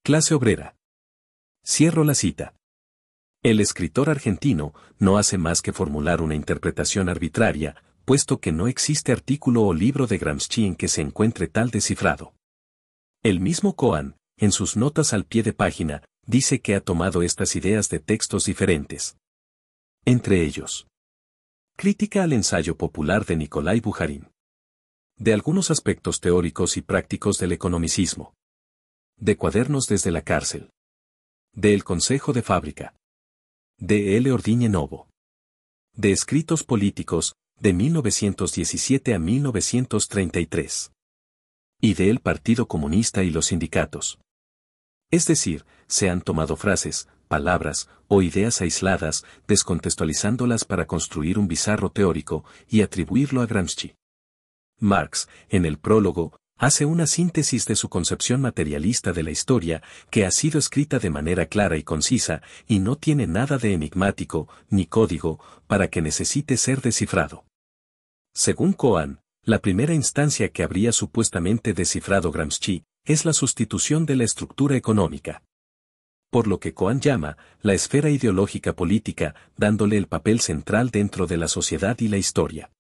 [0.04, 0.76] clase obrera.
[1.66, 2.56] Cierro la cita.
[3.42, 9.14] El escritor argentino no hace más que formular una interpretación arbitraria, puesto que no existe
[9.14, 12.34] artículo o libro de Gramsci en que se encuentre tal descifrado.
[13.24, 17.56] El mismo Coan, en sus notas al pie de página, dice que ha tomado estas
[17.56, 19.16] ideas de textos diferentes.
[20.04, 20.86] Entre ellos.
[21.78, 24.28] Crítica al ensayo popular de Nicolai Bujarin.
[25.16, 28.34] De algunos aspectos teóricos y prácticos del economicismo.
[29.18, 30.70] De cuadernos desde la cárcel.
[31.54, 32.96] De El Consejo de Fábrica.
[33.78, 34.32] De L.
[34.32, 35.08] Ordiñe Novo.
[35.96, 40.92] De Escritos Políticos, de 1917 a 1933.
[41.80, 44.20] Y de El Partido Comunista y los Sindicatos.
[45.12, 51.92] Es decir, se han tomado frases, palabras o ideas aisladas, descontextualizándolas para construir un bizarro
[51.92, 53.96] teórico y atribuirlo a Gramsci.
[54.80, 60.26] Marx, en el prólogo, hace una síntesis de su concepción materialista de la historia, que
[60.26, 64.86] ha sido escrita de manera clara y concisa, y no tiene nada de enigmático, ni
[64.86, 67.44] código, para que necesite ser descifrado.
[68.34, 74.24] Según Cohen, la primera instancia que habría supuestamente descifrado Gramsci, es la sustitución de la
[74.24, 75.44] estructura económica.
[76.32, 81.36] Por lo que Cohen llama la esfera ideológica política, dándole el papel central dentro de
[81.36, 82.72] la sociedad y la historia.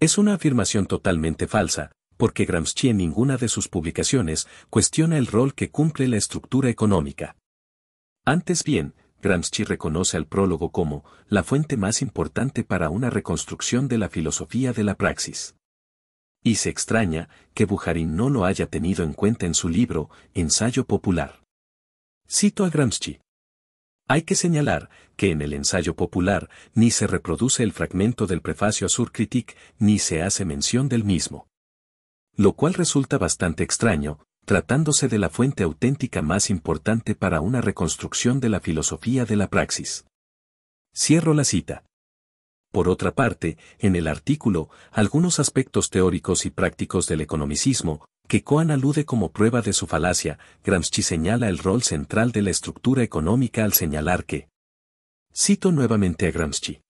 [0.00, 5.54] Es una afirmación totalmente falsa, porque Gramsci en ninguna de sus publicaciones cuestiona el rol
[5.54, 7.36] que cumple la estructura económica.
[8.24, 13.98] Antes bien, Gramsci reconoce al prólogo como la fuente más importante para una reconstrucción de
[13.98, 15.56] la filosofía de la praxis.
[16.42, 20.84] Y se extraña que Bujarin no lo haya tenido en cuenta en su libro, Ensayo
[20.84, 21.42] Popular.
[22.28, 23.18] Cito a Gramsci.
[24.06, 28.86] Hay que señalar que en el ensayo popular ni se reproduce el fragmento del prefacio
[28.86, 31.46] a Surkritik ni se hace mención del mismo.
[32.36, 38.40] Lo cual resulta bastante extraño, tratándose de la fuente auténtica más importante para una reconstrucción
[38.40, 40.04] de la filosofía de la praxis.
[40.94, 41.84] Cierro la cita.
[42.72, 48.70] Por otra parte, en el artículo, algunos aspectos teóricos y prácticos del economicismo, que Cohen
[48.70, 53.64] alude como prueba de su falacia, Gramsci señala el rol central de la estructura económica
[53.64, 54.48] al señalar que.
[55.32, 56.80] Cito nuevamente a Gramsci.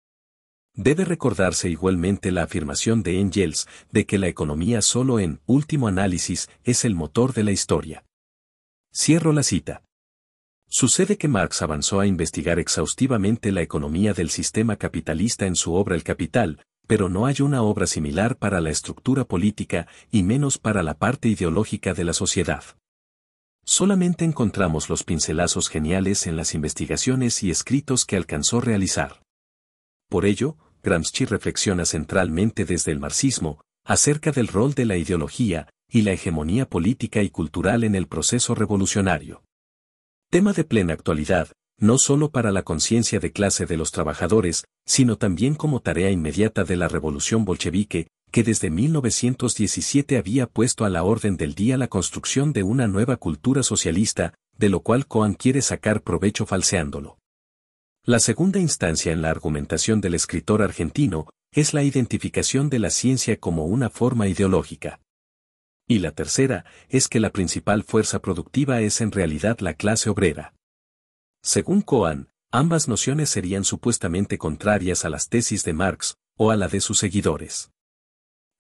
[0.76, 6.50] Debe recordarse igualmente la afirmación de Engels de que la economía solo en último análisis
[6.64, 8.04] es el motor de la historia.
[8.92, 9.84] Cierro la cita.
[10.68, 15.94] Sucede que Marx avanzó a investigar exhaustivamente la economía del sistema capitalista en su obra
[15.94, 20.82] El Capital, pero no hay una obra similar para la estructura política y menos para
[20.82, 22.64] la parte ideológica de la sociedad.
[23.64, 29.22] Solamente encontramos los pincelazos geniales en las investigaciones y escritos que alcanzó realizar.
[30.08, 36.03] Por ello, Gramsci reflexiona centralmente desde el marxismo, acerca del rol de la ideología y
[36.03, 39.42] la hegemonía política y cultural en el proceso revolucionario.
[40.31, 45.16] Tema de plena actualidad, no solo para la conciencia de clase de los trabajadores, sino
[45.16, 51.03] también como tarea inmediata de la revolución bolchevique, que desde 1917 había puesto a la
[51.03, 55.62] orden del día la construcción de una nueva cultura socialista, de lo cual Cohen quiere
[55.62, 57.16] sacar provecho falseándolo.
[58.06, 63.40] La segunda instancia en la argumentación del escritor argentino es la identificación de la ciencia
[63.40, 65.00] como una forma ideológica.
[65.88, 70.52] Y la tercera es que la principal fuerza productiva es en realidad la clase obrera.
[71.42, 76.68] Según Cohen, ambas nociones serían supuestamente contrarias a las tesis de Marx o a la
[76.68, 77.70] de sus seguidores.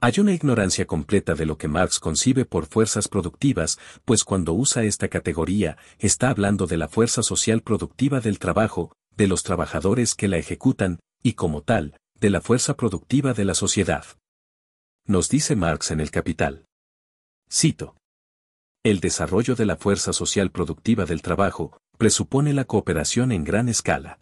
[0.00, 4.84] Hay una ignorancia completa de lo que Marx concibe por fuerzas productivas, pues cuando usa
[4.84, 10.28] esta categoría, está hablando de la fuerza social productiva del trabajo, de los trabajadores que
[10.28, 14.04] la ejecutan, y como tal, de la fuerza productiva de la sociedad.
[15.06, 16.66] Nos dice Marx en el Capital.
[17.50, 17.96] Cito.
[18.82, 24.20] El desarrollo de la fuerza social productiva del trabajo presupone la cooperación en gran escala.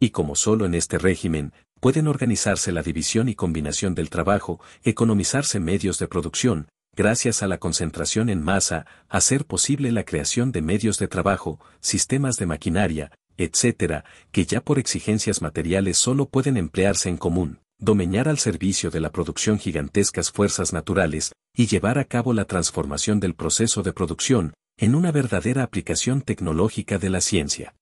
[0.00, 5.60] Y como solo en este régimen pueden organizarse la división y combinación del trabajo, economizarse
[5.60, 10.98] medios de producción, gracias a la concentración en masa, hacer posible la creación de medios
[10.98, 17.16] de trabajo, sistemas de maquinaria, etc., que ya por exigencias materiales solo pueden emplearse en
[17.16, 22.44] común, domeñar al servicio de la producción gigantescas fuerzas naturales, y llevar a cabo la
[22.44, 27.74] transformación del proceso de producción, en una verdadera aplicación tecnológica de la ciencia.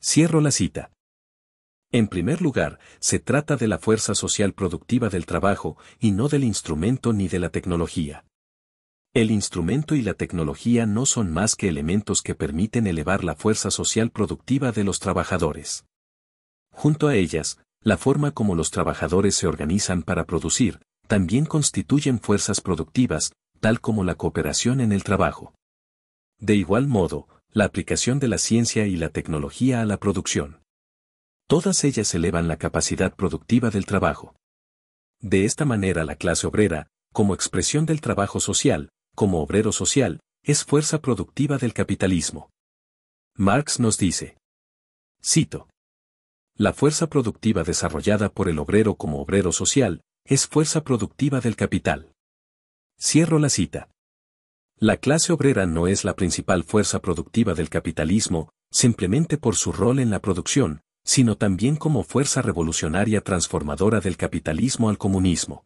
[0.00, 0.92] Cierro la cita.
[1.92, 6.44] En primer lugar, se trata de la fuerza social productiva del trabajo, y no del
[6.44, 8.24] instrumento ni de la tecnología.
[9.16, 13.70] El instrumento y la tecnología no son más que elementos que permiten elevar la fuerza
[13.70, 15.86] social productiva de los trabajadores.
[16.70, 22.60] Junto a ellas, la forma como los trabajadores se organizan para producir, también constituyen fuerzas
[22.60, 25.54] productivas, tal como la cooperación en el trabajo.
[26.38, 30.60] De igual modo, la aplicación de la ciencia y la tecnología a la producción.
[31.48, 34.36] Todas ellas elevan la capacidad productiva del trabajo.
[35.22, 40.64] De esta manera la clase obrera, como expresión del trabajo social, como obrero social, es
[40.64, 42.50] fuerza productiva del capitalismo.
[43.34, 44.36] Marx nos dice.
[45.20, 45.68] Cito.
[46.54, 52.12] La fuerza productiva desarrollada por el obrero como obrero social, es fuerza productiva del capital.
[52.98, 53.88] Cierro la cita.
[54.78, 59.98] La clase obrera no es la principal fuerza productiva del capitalismo, simplemente por su rol
[59.98, 65.64] en la producción, sino también como fuerza revolucionaria transformadora del capitalismo al comunismo.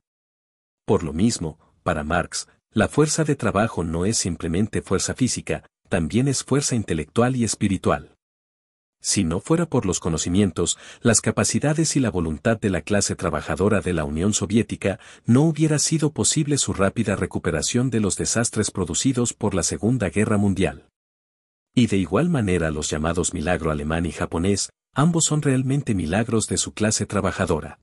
[0.85, 6.29] Por lo mismo, para Marx, la fuerza de trabajo no es simplemente fuerza física, también
[6.29, 8.15] es fuerza intelectual y espiritual.
[9.03, 13.81] Si no fuera por los conocimientos, las capacidades y la voluntad de la clase trabajadora
[13.81, 19.33] de la Unión Soviética, no hubiera sido posible su rápida recuperación de los desastres producidos
[19.33, 20.87] por la Segunda Guerra Mundial.
[21.75, 26.59] Y de igual manera los llamados milagro alemán y japonés, ambos son realmente milagros de
[26.59, 27.81] su clase trabajadora.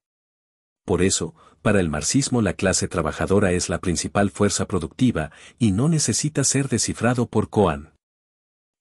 [0.88, 5.90] Por eso, para el marxismo la clase trabajadora es la principal fuerza productiva y no
[5.90, 7.92] necesita ser descifrado por Coan.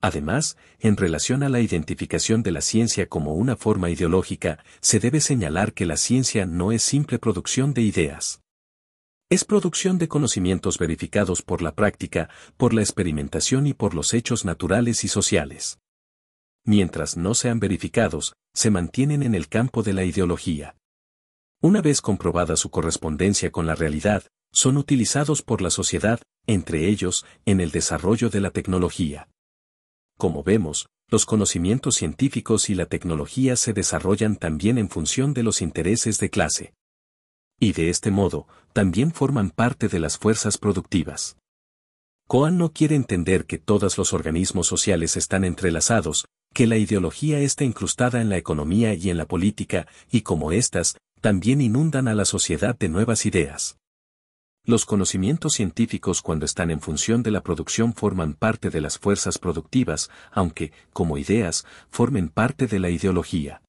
[0.00, 5.20] Además, en relación a la identificación de la ciencia como una forma ideológica, se debe
[5.20, 8.40] señalar que la ciencia no es simple producción de ideas.
[9.28, 14.44] Es producción de conocimientos verificados por la práctica, por la experimentación y por los hechos
[14.44, 15.80] naturales y sociales.
[16.64, 20.76] Mientras no sean verificados, se mantienen en el campo de la ideología.
[21.66, 27.26] Una vez comprobada su correspondencia con la realidad, son utilizados por la sociedad, entre ellos,
[27.44, 29.28] en el desarrollo de la tecnología.
[30.16, 35.60] Como vemos, los conocimientos científicos y la tecnología se desarrollan también en función de los
[35.60, 36.72] intereses de clase.
[37.58, 41.36] Y de este modo, también forman parte de las fuerzas productivas.
[42.28, 47.64] Cohen no quiere entender que todos los organismos sociales están entrelazados, que la ideología está
[47.64, 50.96] incrustada en la economía y en la política, y como éstas,
[51.26, 53.80] también inundan a la sociedad de nuevas ideas.
[54.64, 59.36] Los conocimientos científicos cuando están en función de la producción forman parte de las fuerzas
[59.36, 63.60] productivas, aunque, como ideas, formen parte de la ideología.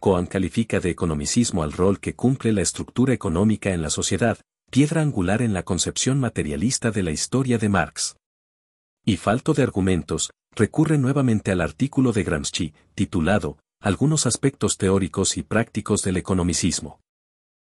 [0.00, 5.00] Cohen califica de economicismo al rol que cumple la estructura económica en la sociedad, piedra
[5.00, 8.16] angular en la concepción materialista de la historia de Marx.
[9.04, 15.44] Y falto de argumentos, recurre nuevamente al artículo de Gramsci, titulado, Algunos aspectos teóricos y
[15.44, 16.98] prácticos del economicismo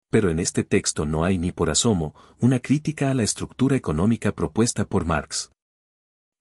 [0.10, 4.34] pero en este texto no hay ni por asomo una crítica a la estructura económica
[4.34, 5.52] propuesta por Marx.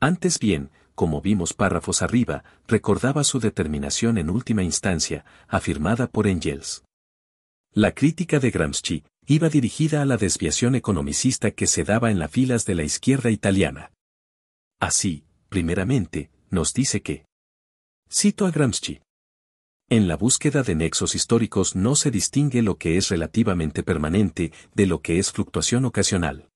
[0.01, 6.85] Antes bien, como vimos párrafos arriba, recordaba su determinación en última instancia, afirmada por Engels.
[7.73, 12.31] La crítica de Gramsci iba dirigida a la desviación economicista que se daba en las
[12.31, 13.93] filas de la izquierda italiana.
[14.81, 17.27] Así, primeramente, nos dice que.
[18.09, 19.01] Cito a Gramsci.
[19.89, 24.87] En la búsqueda de nexos históricos no se distingue lo que es relativamente permanente de
[24.87, 26.49] lo que es fluctuación ocasional.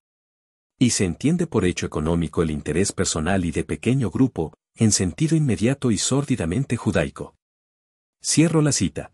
[0.80, 5.36] Y se entiende por hecho económico el interés personal y de pequeño grupo, en sentido
[5.36, 7.36] inmediato y sórdidamente judaico.
[8.20, 9.12] Cierro la cita.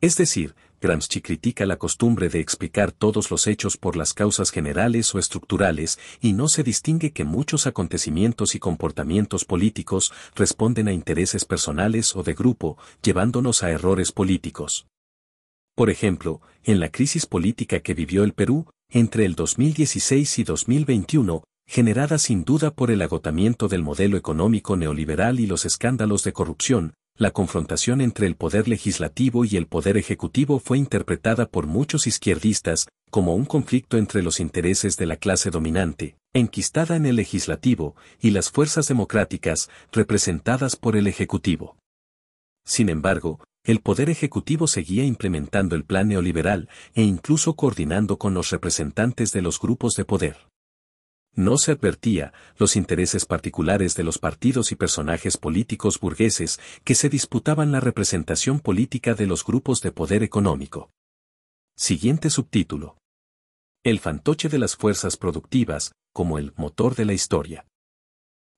[0.00, 5.14] Es decir, Gramsci critica la costumbre de explicar todos los hechos por las causas generales
[5.14, 11.44] o estructurales, y no se distingue que muchos acontecimientos y comportamientos políticos responden a intereses
[11.44, 14.86] personales o de grupo, llevándonos a errores políticos.
[15.74, 21.44] Por ejemplo, en la crisis política que vivió el Perú, entre el 2016 y 2021,
[21.66, 26.94] generada sin duda por el agotamiento del modelo económico neoliberal y los escándalos de corrupción,
[27.20, 32.88] la confrontación entre el poder legislativo y el poder ejecutivo fue interpretada por muchos izquierdistas
[33.10, 38.30] como un conflicto entre los intereses de la clase dominante, enquistada en el legislativo, y
[38.30, 41.76] las fuerzas democráticas, representadas por el ejecutivo.
[42.64, 48.48] Sin embargo, el poder ejecutivo seguía implementando el plan neoliberal e incluso coordinando con los
[48.48, 50.38] representantes de los grupos de poder.
[51.34, 57.08] No se advertía los intereses particulares de los partidos y personajes políticos burgueses que se
[57.08, 60.90] disputaban la representación política de los grupos de poder económico.
[61.76, 62.98] Siguiente subtítulo.
[63.84, 67.66] El fantoche de las fuerzas productivas, como el motor de la historia.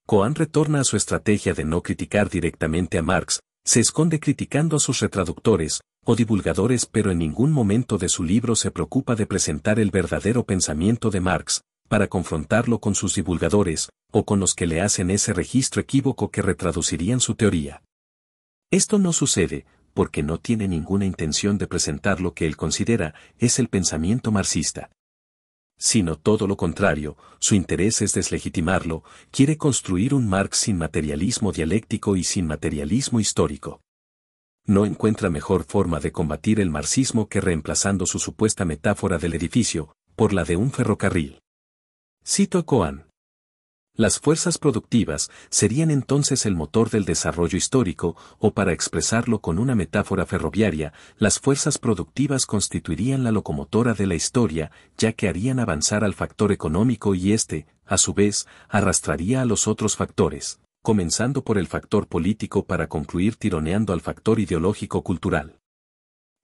[0.06, 4.80] Coan retorna a su estrategia de no criticar directamente a Marx, se esconde criticando a
[4.80, 9.78] sus retraductores o divulgadores pero en ningún momento de su libro se preocupa de presentar
[9.78, 14.80] el verdadero pensamiento de Marx, para confrontarlo con sus divulgadores, o con los que le
[14.80, 17.82] hacen ese registro equívoco que retraducirían su teoría.
[18.70, 23.58] Esto no sucede, porque no tiene ninguna intención de presentar lo que él considera es
[23.58, 24.90] el pensamiento marxista.
[25.78, 32.16] Sino todo lo contrario, su interés es deslegitimarlo, quiere construir un Marx sin materialismo dialéctico
[32.16, 33.80] y sin materialismo histórico.
[34.64, 39.96] No encuentra mejor forma de combatir el marxismo que reemplazando su supuesta metáfora del edificio,
[40.14, 41.41] por la de un ferrocarril.
[42.24, 43.08] Cito a Coan.
[43.96, 49.74] Las fuerzas productivas serían entonces el motor del desarrollo histórico, o para expresarlo con una
[49.74, 56.04] metáfora ferroviaria, las fuerzas productivas constituirían la locomotora de la historia, ya que harían avanzar
[56.04, 61.58] al factor económico y éste, a su vez, arrastraría a los otros factores, comenzando por
[61.58, 65.58] el factor político para concluir tironeando al factor ideológico cultural.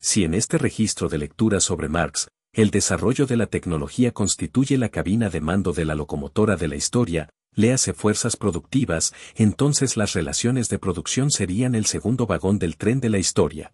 [0.00, 4.88] Si en este registro de lectura sobre Marx, el desarrollo de la tecnología constituye la
[4.88, 10.68] cabina de mando de la locomotora de la historia, léase fuerzas productivas, entonces las relaciones
[10.68, 13.72] de producción serían el segundo vagón del tren de la historia.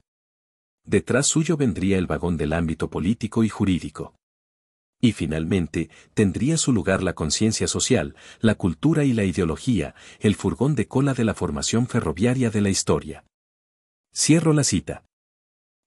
[0.85, 4.15] Detrás suyo vendría el vagón del ámbito político y jurídico.
[5.01, 10.75] Y finalmente, tendría su lugar la conciencia social, la cultura y la ideología, el furgón
[10.75, 13.25] de cola de la formación ferroviaria de la historia.
[14.15, 15.05] Cierro la cita.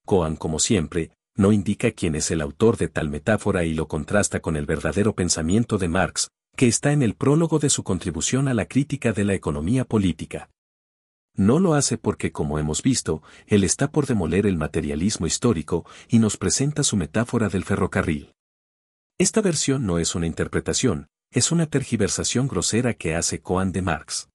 [0.06, 4.42] Coan, como siempre, no indica quién es el autor de tal metáfora y lo contrasta
[4.42, 8.56] con el verdadero pensamiento de Marx, que está en el prólogo de su contribución a
[8.56, 10.50] la crítica de la economía política.
[11.36, 16.18] No lo hace porque, como hemos visto, él está por demoler el materialismo histórico y
[16.18, 18.34] nos presenta su metáfora del ferrocarril.
[19.20, 24.30] Esta versión no es una interpretación, es una tergiversación grosera que hace Coan de Marx.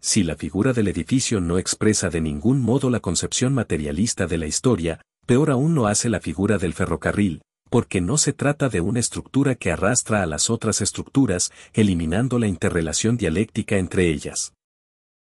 [0.00, 4.46] Si la figura del edificio no expresa de ningún modo la concepción materialista de la
[4.46, 8.98] historia, peor aún lo hace la figura del ferrocarril, porque no se trata de una
[8.98, 14.54] estructura que arrastra a las otras estructuras, eliminando la interrelación dialéctica entre ellas.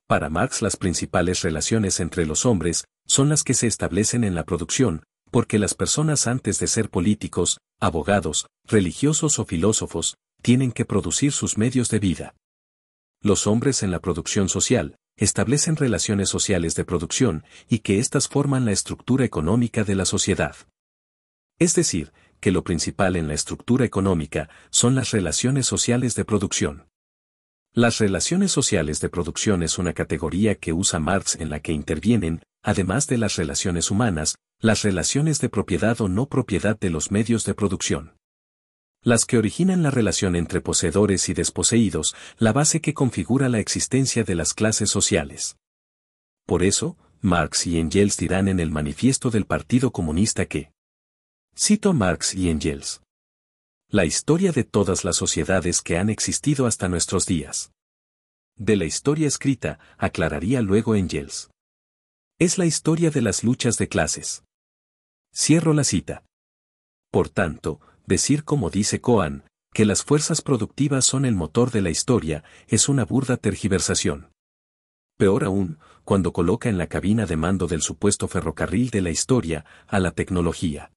[0.08, 4.46] Para Marx las principales relaciones entre los hombres son las que se establecen en la
[4.46, 11.32] producción, porque las personas antes de ser políticos, abogados, religiosos o filósofos, tienen que producir
[11.34, 12.34] sus medios de vida.
[13.22, 18.66] Los hombres en la producción social, establecen relaciones sociales de producción y que éstas forman
[18.66, 20.56] la estructura económica de la sociedad.
[21.60, 26.88] Es decir, que lo principal en la estructura económica son las relaciones sociales de producción.
[27.74, 32.44] Las relaciones sociales de producción es una categoría que usa Marx en la que intervienen,
[32.62, 37.46] además de las relaciones humanas, las relaciones de propiedad o no propiedad de los medios
[37.46, 38.14] de producción.
[39.04, 44.24] Las que originan la relación entre poseedores y desposeídos, la base que configura la existencia
[44.24, 45.58] de las clases sociales.
[46.46, 50.72] Por eso, Marx y Engels dirán en el manifiesto del Partido Comunista que,
[51.56, 53.02] Cito a Marx y Engels.
[53.90, 57.72] La historia de todas las sociedades que han existido hasta nuestros días.
[58.56, 61.52] De la historia escrita, aclararía luego Engels.
[62.40, 64.44] Es la historia de las luchas de clases.
[65.32, 66.24] Cierro la cita.
[67.12, 69.44] Por tanto, decir como dice Coan,
[69.74, 74.30] que las fuerzas productivas son el motor de la historia, es una burda tergiversación.
[75.18, 79.66] Peor aún, cuando coloca en la cabina de mando del supuesto ferrocarril de la historia,
[79.88, 80.92] a la tecnología.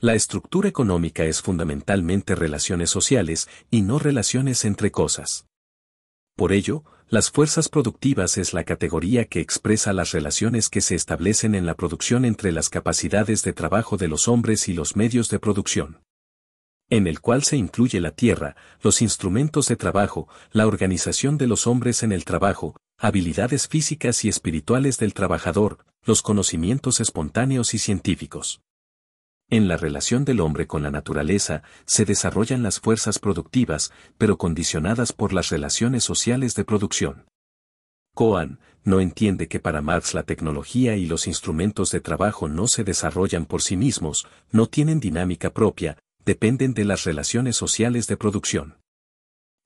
[0.00, 5.46] La estructura económica es fundamentalmente relaciones sociales y no relaciones entre cosas.
[6.36, 11.54] Por ello, las fuerzas productivas es la categoría que expresa las relaciones que se establecen
[11.54, 15.38] en la producción entre las capacidades de trabajo de los hombres y los medios de
[15.38, 16.00] producción.
[16.90, 21.66] En el cual se incluye la tierra, los instrumentos de trabajo, la organización de los
[21.66, 28.60] hombres en el trabajo, habilidades físicas y espirituales del trabajador, los conocimientos espontáneos y científicos.
[29.50, 35.12] En la relación del hombre con la naturaleza se desarrollan las fuerzas productivas, pero condicionadas
[35.12, 37.26] por las relaciones sociales de producción.
[38.14, 42.84] Coan no entiende que para Marx la tecnología y los instrumentos de trabajo no se
[42.84, 48.78] desarrollan por sí mismos, no tienen dinámica propia, dependen de las relaciones sociales de producción.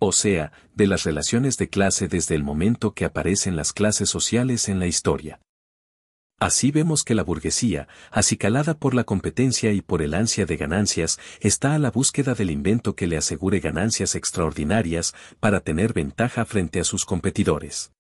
[0.01, 4.69] O sea, de las relaciones de clase desde el momento que aparecen las clases sociales
[4.69, 5.41] en la historia.
[6.41, 11.19] Así vemos que la burguesía, acicalada por la competencia y por el ansia de ganancias,
[11.41, 16.79] está a la búsqueda del invento que le asegure ganancias extraordinarias para tener ventaja frente
[16.79, 17.91] a sus competidores.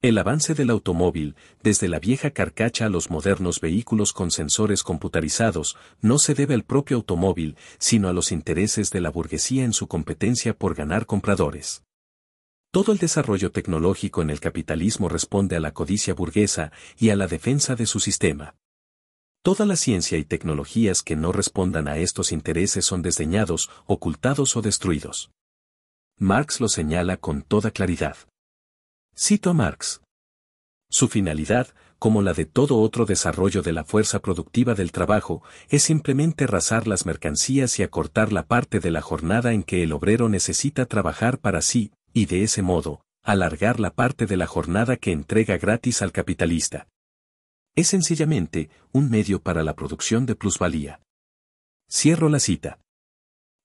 [0.00, 5.76] El avance del automóvil, desde la vieja carcacha a los modernos vehículos con sensores computarizados,
[6.00, 9.88] no se debe al propio automóvil, sino a los intereses de la burguesía en su
[9.88, 11.82] competencia por ganar compradores.
[12.70, 17.26] Todo el desarrollo tecnológico en el capitalismo responde a la codicia burguesa y a la
[17.26, 18.54] defensa de su sistema.
[19.42, 24.62] Toda la ciencia y tecnologías que no respondan a estos intereses son desdeñados, ocultados o
[24.62, 25.32] destruidos.
[26.18, 28.16] Marx lo señala con toda claridad.
[29.20, 30.00] Cito a Marx.
[30.88, 35.82] Su finalidad, como la de todo otro desarrollo de la fuerza productiva del trabajo, es
[35.82, 40.28] simplemente rasar las mercancías y acortar la parte de la jornada en que el obrero
[40.28, 45.10] necesita trabajar para sí, y de ese modo, alargar la parte de la jornada que
[45.10, 46.86] entrega gratis al capitalista.
[47.74, 51.00] Es sencillamente un medio para la producción de plusvalía.
[51.90, 52.78] Cierro la cita.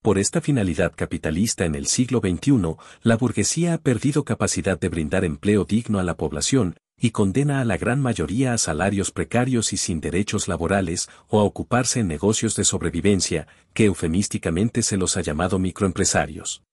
[0.03, 5.23] Por esta finalidad capitalista en el siglo XXI, la burguesía ha perdido capacidad de brindar
[5.23, 9.77] empleo digno a la población, y condena a la gran mayoría a salarios precarios y
[9.77, 15.21] sin derechos laborales o a ocuparse en negocios de sobrevivencia, que eufemísticamente se los ha
[15.21, 16.63] llamado microempresarios.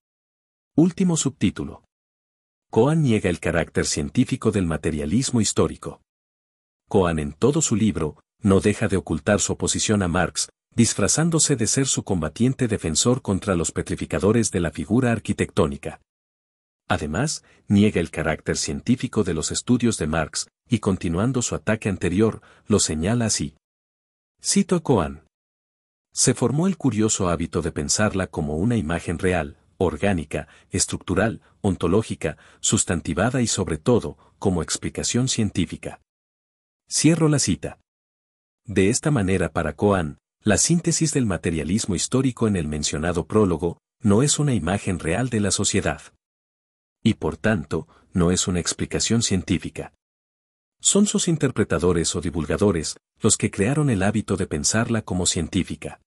[0.75, 1.85] Último subtítulo.
[2.69, 6.01] Cohen niega el carácter científico del materialismo histórico.
[6.89, 11.67] Cohen en todo su libro, no deja de ocultar su oposición a Marx, disfrazándose de
[11.67, 16.01] ser su combatiente defensor contra los petrificadores de la figura arquitectónica.
[16.89, 22.41] Además, niega el carácter científico de los estudios de Marx, y continuando su ataque anterior,
[22.67, 23.57] lo señala así.
[24.43, 25.25] Cito a Coan.
[26.13, 33.41] Se formó el curioso hábito de pensarla como una imagen real, orgánica, estructural, ontológica, sustantivada
[33.41, 36.01] y sobre todo, como explicación científica.
[36.89, 37.79] Cierro la cita.
[38.65, 44.23] De esta manera para Coan, la síntesis del materialismo histórico en el mencionado prólogo, no
[44.23, 46.03] es una imagen real de la sociedad
[47.03, 49.95] y por tanto, no es una explicación científica.
[50.81, 56.01] Son sus interpretadores o divulgadores los que crearon el hábito de pensarla como científica.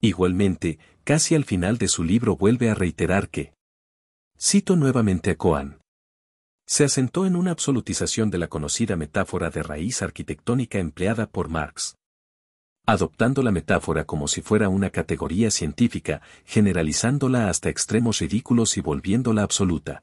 [0.00, 3.54] Igualmente, casi al final de su libro vuelve a reiterar que,
[4.38, 5.80] cito nuevamente a Coan,
[6.66, 11.94] se asentó en una absolutización de la conocida metáfora de raíz arquitectónica empleada por Marx.
[12.86, 19.42] Adoptando la metáfora como si fuera una categoría científica, generalizándola hasta extremos ridículos y volviéndola
[19.42, 20.02] absoluta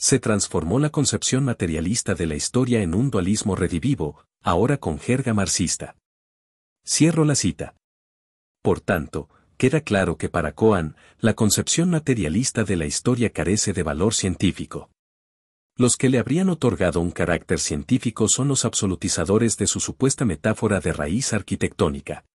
[0.00, 5.34] se transformó la concepción materialista de la historia en un dualismo redivivo, ahora con jerga
[5.34, 5.94] marxista.
[6.86, 7.74] Cierro la cita.
[8.62, 9.28] Por tanto,
[9.58, 14.88] queda claro que para Coan, la concepción materialista de la historia carece de valor científico.
[15.80, 20.78] Los que le habrían otorgado un carácter científico son los absolutizadores de su supuesta metáfora
[20.78, 22.26] de raíz arquitectónica.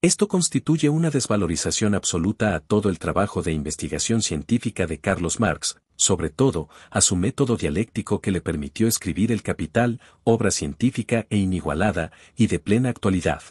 [0.00, 5.80] Esto constituye una desvalorización absoluta a todo el trabajo de investigación científica de Carlos Marx,
[5.96, 11.38] sobre todo, a su método dialéctico que le permitió escribir El Capital, obra científica e
[11.38, 13.42] inigualada, y de plena actualidad.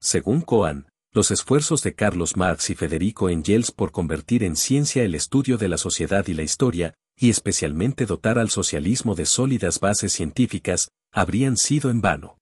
[0.00, 5.14] Según Cohen, los esfuerzos de Carlos Marx y Federico Engels por convertir en ciencia el
[5.14, 10.12] estudio de la sociedad y la historia, y especialmente dotar al socialismo de sólidas bases
[10.12, 12.38] científicas, habrían sido en vano.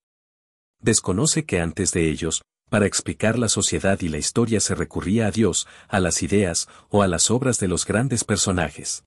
[0.81, 5.31] Desconoce que antes de ellos, para explicar la sociedad y la historia se recurría a
[5.31, 9.05] Dios, a las ideas o a las obras de los grandes personajes.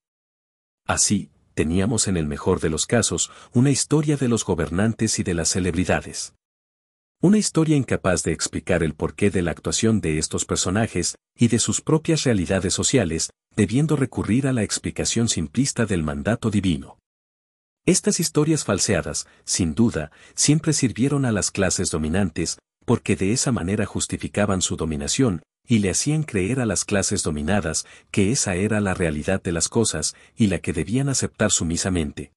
[0.86, 5.34] Así, teníamos en el mejor de los casos una historia de los gobernantes y de
[5.34, 6.34] las celebridades.
[7.20, 11.57] Una historia incapaz de explicar el porqué de la actuación de estos personajes y de
[11.57, 16.99] sus propias realidades sociales, debiendo recurrir a la explicación simplista del mandato divino.
[17.88, 23.88] Estas historias falseadas, sin duda, siempre sirvieron a las clases dominantes, porque de esa manera
[23.88, 28.93] justificaban su dominación, y le hacían creer a las clases dominadas que esa era la
[28.93, 32.32] realidad de las cosas y la que debían aceptar sumisamente.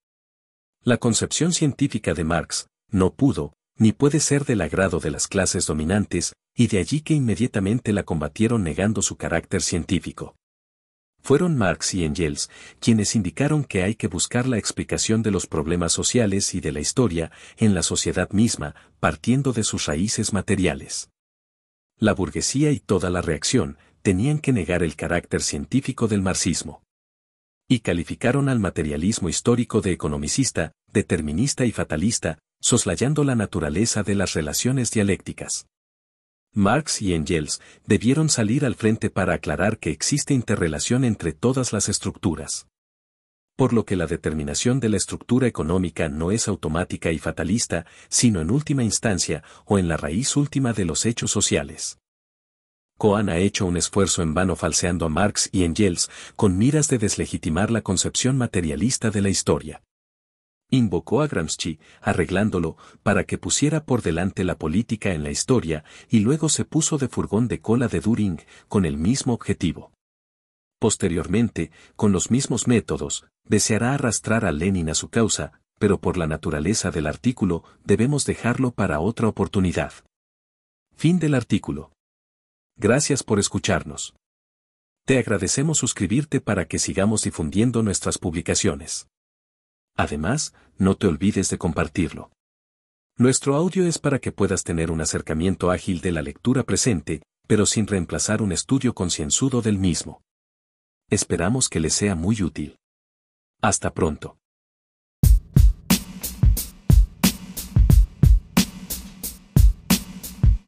[0.82, 5.66] La concepción científica de Marx no pudo, ni puede ser del agrado de las clases
[5.66, 10.36] dominantes, y de allí que inmediatamente la combatieron negando su carácter científico.
[11.22, 15.92] Fueron Marx y Engels quienes indicaron que hay que buscar la explicación de los problemas
[15.92, 21.08] sociales y de la historia en la sociedad misma, partiendo de sus raíces materiales.
[21.98, 26.82] La burguesía y toda la reacción tenían que negar el carácter científico del marxismo.
[27.66, 34.34] Y calificaron al materialismo histórico de economicista, determinista y fatalista, soslayando la naturaleza de las
[34.34, 35.66] relaciones dialécticas.
[36.52, 41.88] Marx y Engels debieron salir al frente para aclarar que existe interrelación entre todas las
[41.88, 42.66] estructuras.
[43.56, 48.40] Por lo que la determinación de la estructura económica no es automática y fatalista, sino
[48.40, 51.98] en última instancia o en la raíz última de los hechos sociales.
[52.98, 56.98] Cohen ha hecho un esfuerzo en vano falseando a Marx y Engels con miras de
[56.98, 59.82] deslegitimar la concepción materialista de la historia
[60.70, 66.20] invocó a Gramsci, arreglándolo, para que pusiera por delante la política en la historia, y
[66.20, 69.92] luego se puso de furgón de cola de Düring, con el mismo objetivo.
[70.78, 76.26] Posteriormente, con los mismos métodos, deseará arrastrar a Lenin a su causa, pero por la
[76.26, 79.92] naturaleza del artículo, debemos dejarlo para otra oportunidad.
[80.94, 81.92] Fin del artículo.
[82.76, 84.14] Gracias por escucharnos.
[85.06, 89.08] Te agradecemos suscribirte para que sigamos difundiendo nuestras publicaciones.
[90.01, 92.30] Además, no te olvides de compartirlo.
[93.18, 97.66] Nuestro audio es para que puedas tener un acercamiento ágil de la lectura presente, pero
[97.66, 100.22] sin reemplazar un estudio concienzudo del mismo.
[101.11, 102.78] Esperamos que le sea muy útil.
[103.61, 104.39] Hasta pronto.